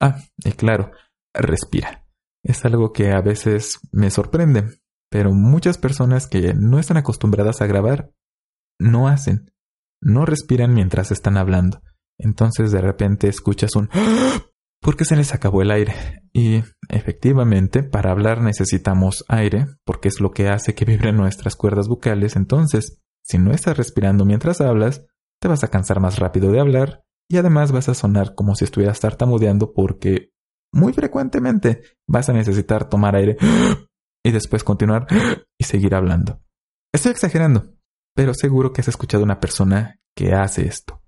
Ah, 0.00 0.18
y 0.44 0.52
claro, 0.52 0.92
respira. 1.34 2.06
Es 2.42 2.64
algo 2.64 2.92
que 2.92 3.12
a 3.12 3.20
veces 3.20 3.80
me 3.92 4.10
sorprende, 4.10 4.80
pero 5.10 5.32
muchas 5.32 5.78
personas 5.78 6.26
que 6.26 6.54
no 6.54 6.78
están 6.78 6.96
acostumbradas 6.96 7.60
a 7.60 7.66
grabar 7.66 8.10
no 8.78 9.08
hacen, 9.08 9.52
no 10.00 10.24
respiran 10.24 10.72
mientras 10.72 11.10
están 11.10 11.36
hablando. 11.36 11.82
Entonces 12.18 12.72
de 12.72 12.80
repente 12.80 13.28
escuchas 13.28 13.74
un 13.76 13.88
porque 14.80 15.04
se 15.04 15.16
les 15.16 15.34
acabó 15.34 15.62
el 15.62 15.70
aire. 15.70 15.94
Y 16.32 16.62
efectivamente, 16.88 17.82
para 17.82 18.12
hablar 18.12 18.40
necesitamos 18.40 19.24
aire, 19.28 19.66
porque 19.84 20.08
es 20.08 20.20
lo 20.20 20.30
que 20.30 20.48
hace 20.48 20.74
que 20.74 20.84
vibren 20.84 21.16
nuestras 21.16 21.56
cuerdas 21.56 21.88
vocales. 21.88 22.36
Entonces, 22.36 23.00
si 23.24 23.38
no 23.38 23.52
estás 23.52 23.76
respirando 23.76 24.24
mientras 24.24 24.60
hablas, 24.60 25.04
te 25.40 25.48
vas 25.48 25.64
a 25.64 25.68
cansar 25.68 26.00
más 26.00 26.18
rápido 26.18 26.52
de 26.52 26.60
hablar 26.60 27.04
y 27.30 27.36
además 27.36 27.72
vas 27.72 27.88
a 27.88 27.94
sonar 27.94 28.34
como 28.34 28.54
si 28.54 28.64
estuvieras 28.64 29.00
tartamudeando 29.00 29.72
porque 29.72 30.30
muy 30.72 30.92
frecuentemente 30.92 31.82
vas 32.06 32.28
a 32.28 32.32
necesitar 32.32 32.88
tomar 32.88 33.16
aire 33.16 33.36
y 34.24 34.30
después 34.30 34.64
continuar 34.64 35.06
y 35.58 35.64
seguir 35.64 35.94
hablando. 35.94 36.40
Estoy 36.92 37.12
exagerando, 37.12 37.74
pero 38.14 38.34
seguro 38.34 38.72
que 38.72 38.80
has 38.80 38.88
escuchado 38.88 39.22
a 39.22 39.26
una 39.26 39.40
persona 39.40 40.00
que 40.16 40.32
hace 40.32 40.66
esto. 40.66 41.02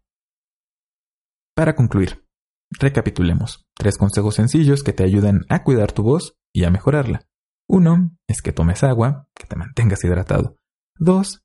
Para 1.54 1.74
concluir, 1.74 2.24
Recapitulemos. 2.70 3.66
Tres 3.76 3.98
consejos 3.98 4.36
sencillos 4.36 4.84
que 4.84 4.92
te 4.92 5.02
ayudan 5.02 5.44
a 5.48 5.64
cuidar 5.64 5.92
tu 5.92 6.02
voz 6.02 6.36
y 6.54 6.64
a 6.64 6.70
mejorarla. 6.70 7.26
Uno 7.68 8.16
es 8.28 8.42
que 8.42 8.52
tomes 8.52 8.84
agua, 8.84 9.28
que 9.34 9.46
te 9.46 9.56
mantengas 9.56 10.04
hidratado. 10.04 10.56
Dos, 10.96 11.42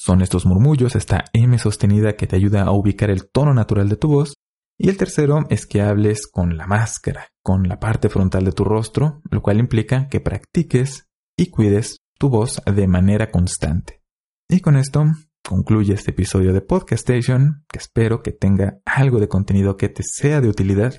son 0.00 0.22
estos 0.22 0.46
murmullos, 0.46 0.96
esta 0.96 1.24
M 1.34 1.58
sostenida 1.58 2.16
que 2.16 2.26
te 2.26 2.34
ayuda 2.34 2.62
a 2.62 2.72
ubicar 2.72 3.10
el 3.10 3.30
tono 3.30 3.52
natural 3.52 3.90
de 3.90 3.96
tu 3.96 4.08
voz. 4.08 4.32
Y 4.78 4.88
el 4.88 4.96
tercero 4.96 5.44
es 5.50 5.66
que 5.66 5.82
hables 5.82 6.26
con 6.26 6.56
la 6.56 6.66
máscara, 6.66 7.28
con 7.42 7.68
la 7.68 7.78
parte 7.78 8.08
frontal 8.08 8.46
de 8.46 8.52
tu 8.52 8.64
rostro, 8.64 9.20
lo 9.30 9.42
cual 9.42 9.58
implica 9.58 10.08
que 10.08 10.20
practiques 10.20 11.06
y 11.36 11.50
cuides 11.50 11.98
tu 12.18 12.30
voz 12.30 12.62
de 12.64 12.86
manera 12.88 13.30
constante. 13.30 14.02
Y 14.48 14.60
con 14.60 14.76
esto 14.76 15.04
concluye 15.46 15.92
este 15.92 16.12
episodio 16.12 16.54
de 16.54 16.62
Podcast 16.62 17.10
Station, 17.10 17.66
que 17.68 17.78
espero 17.78 18.22
que 18.22 18.32
tenga 18.32 18.80
algo 18.86 19.20
de 19.20 19.28
contenido 19.28 19.76
que 19.76 19.90
te 19.90 20.02
sea 20.02 20.40
de 20.40 20.48
utilidad. 20.48 20.94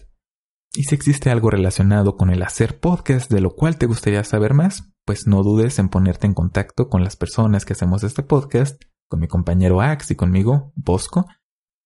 Y 0.74 0.84
si 0.84 0.94
existe 0.94 1.32
algo 1.32 1.50
relacionado 1.50 2.18
con 2.18 2.30
el 2.30 2.44
hacer 2.44 2.80
podcast 2.80 3.32
de 3.32 3.42
lo 3.42 3.56
cual 3.56 3.78
te 3.78 3.88
gustaría 3.88 4.24
saber 4.24 4.54
más, 4.54 4.92
pues 5.06 5.26
no 5.26 5.42
dudes 5.42 5.80
en 5.80 5.90
ponerte 5.90 6.28
en 6.28 6.36
contacto 6.36 6.88
con 6.88 7.04
las 7.04 7.16
personas 7.16 7.66
que 7.66 7.74
hacemos 7.74 8.04
este 8.04 8.22
podcast, 8.22 8.84
con 9.12 9.20
mi 9.20 9.28
compañero 9.28 9.82
Ax 9.82 10.10
y 10.12 10.16
conmigo, 10.16 10.72
Bosco, 10.74 11.26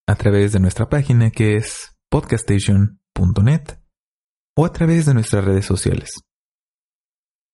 a 0.07 0.13
través 0.13 0.53
de 0.53 0.59
nuestra 0.59 0.89
página 0.89 1.31
que 1.31 1.55
es 1.55 1.97
podcastation.net 2.11 3.79
o 4.55 4.63
a 4.63 4.71
través 4.71 5.07
de 5.07 5.15
nuestras 5.15 5.43
redes 5.43 5.65
sociales. 5.65 6.11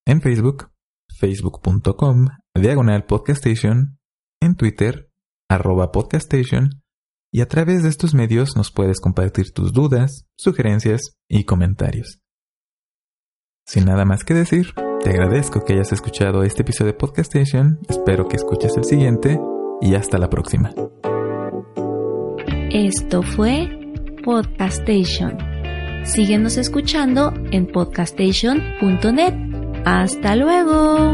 en 0.05 0.21
Facebook, 0.21 0.71
facebook.com, 1.17 2.27
diagonal 2.53 3.05
podcastation, 3.05 3.97
en 4.41 4.55
Twitter, 4.55 5.09
arroba 5.49 5.89
y 7.33 7.39
a 7.39 7.47
través 7.47 7.83
de 7.83 7.89
estos 7.89 8.13
medios 8.13 8.57
nos 8.57 8.73
puedes 8.73 8.99
compartir 8.99 9.53
tus 9.53 9.71
dudas, 9.71 10.25
sugerencias 10.37 11.15
y 11.29 11.45
comentarios. 11.45 12.19
Sin 13.65 13.85
nada 13.85 14.03
más 14.03 14.25
que 14.25 14.33
decir, 14.33 14.73
te 15.01 15.11
agradezco 15.11 15.63
que 15.63 15.73
hayas 15.73 15.93
escuchado 15.93 16.43
este 16.43 16.63
episodio 16.63 16.91
de 16.91 16.97
Podcastation, 16.97 17.79
espero 17.87 18.27
que 18.27 18.35
escuches 18.35 18.75
el 18.75 18.83
siguiente 18.83 19.39
y 19.81 19.95
hasta 19.95 20.17
la 20.17 20.29
próxima. 20.29 20.73
Esto 22.71 23.21
fue 23.21 23.69
Podcastation. 24.23 25.37
Síguenos 26.05 26.57
escuchando 26.57 27.33
en 27.51 27.67
podcastation.net. 27.67 29.33
Hasta 29.85 30.35
luego. 30.35 31.13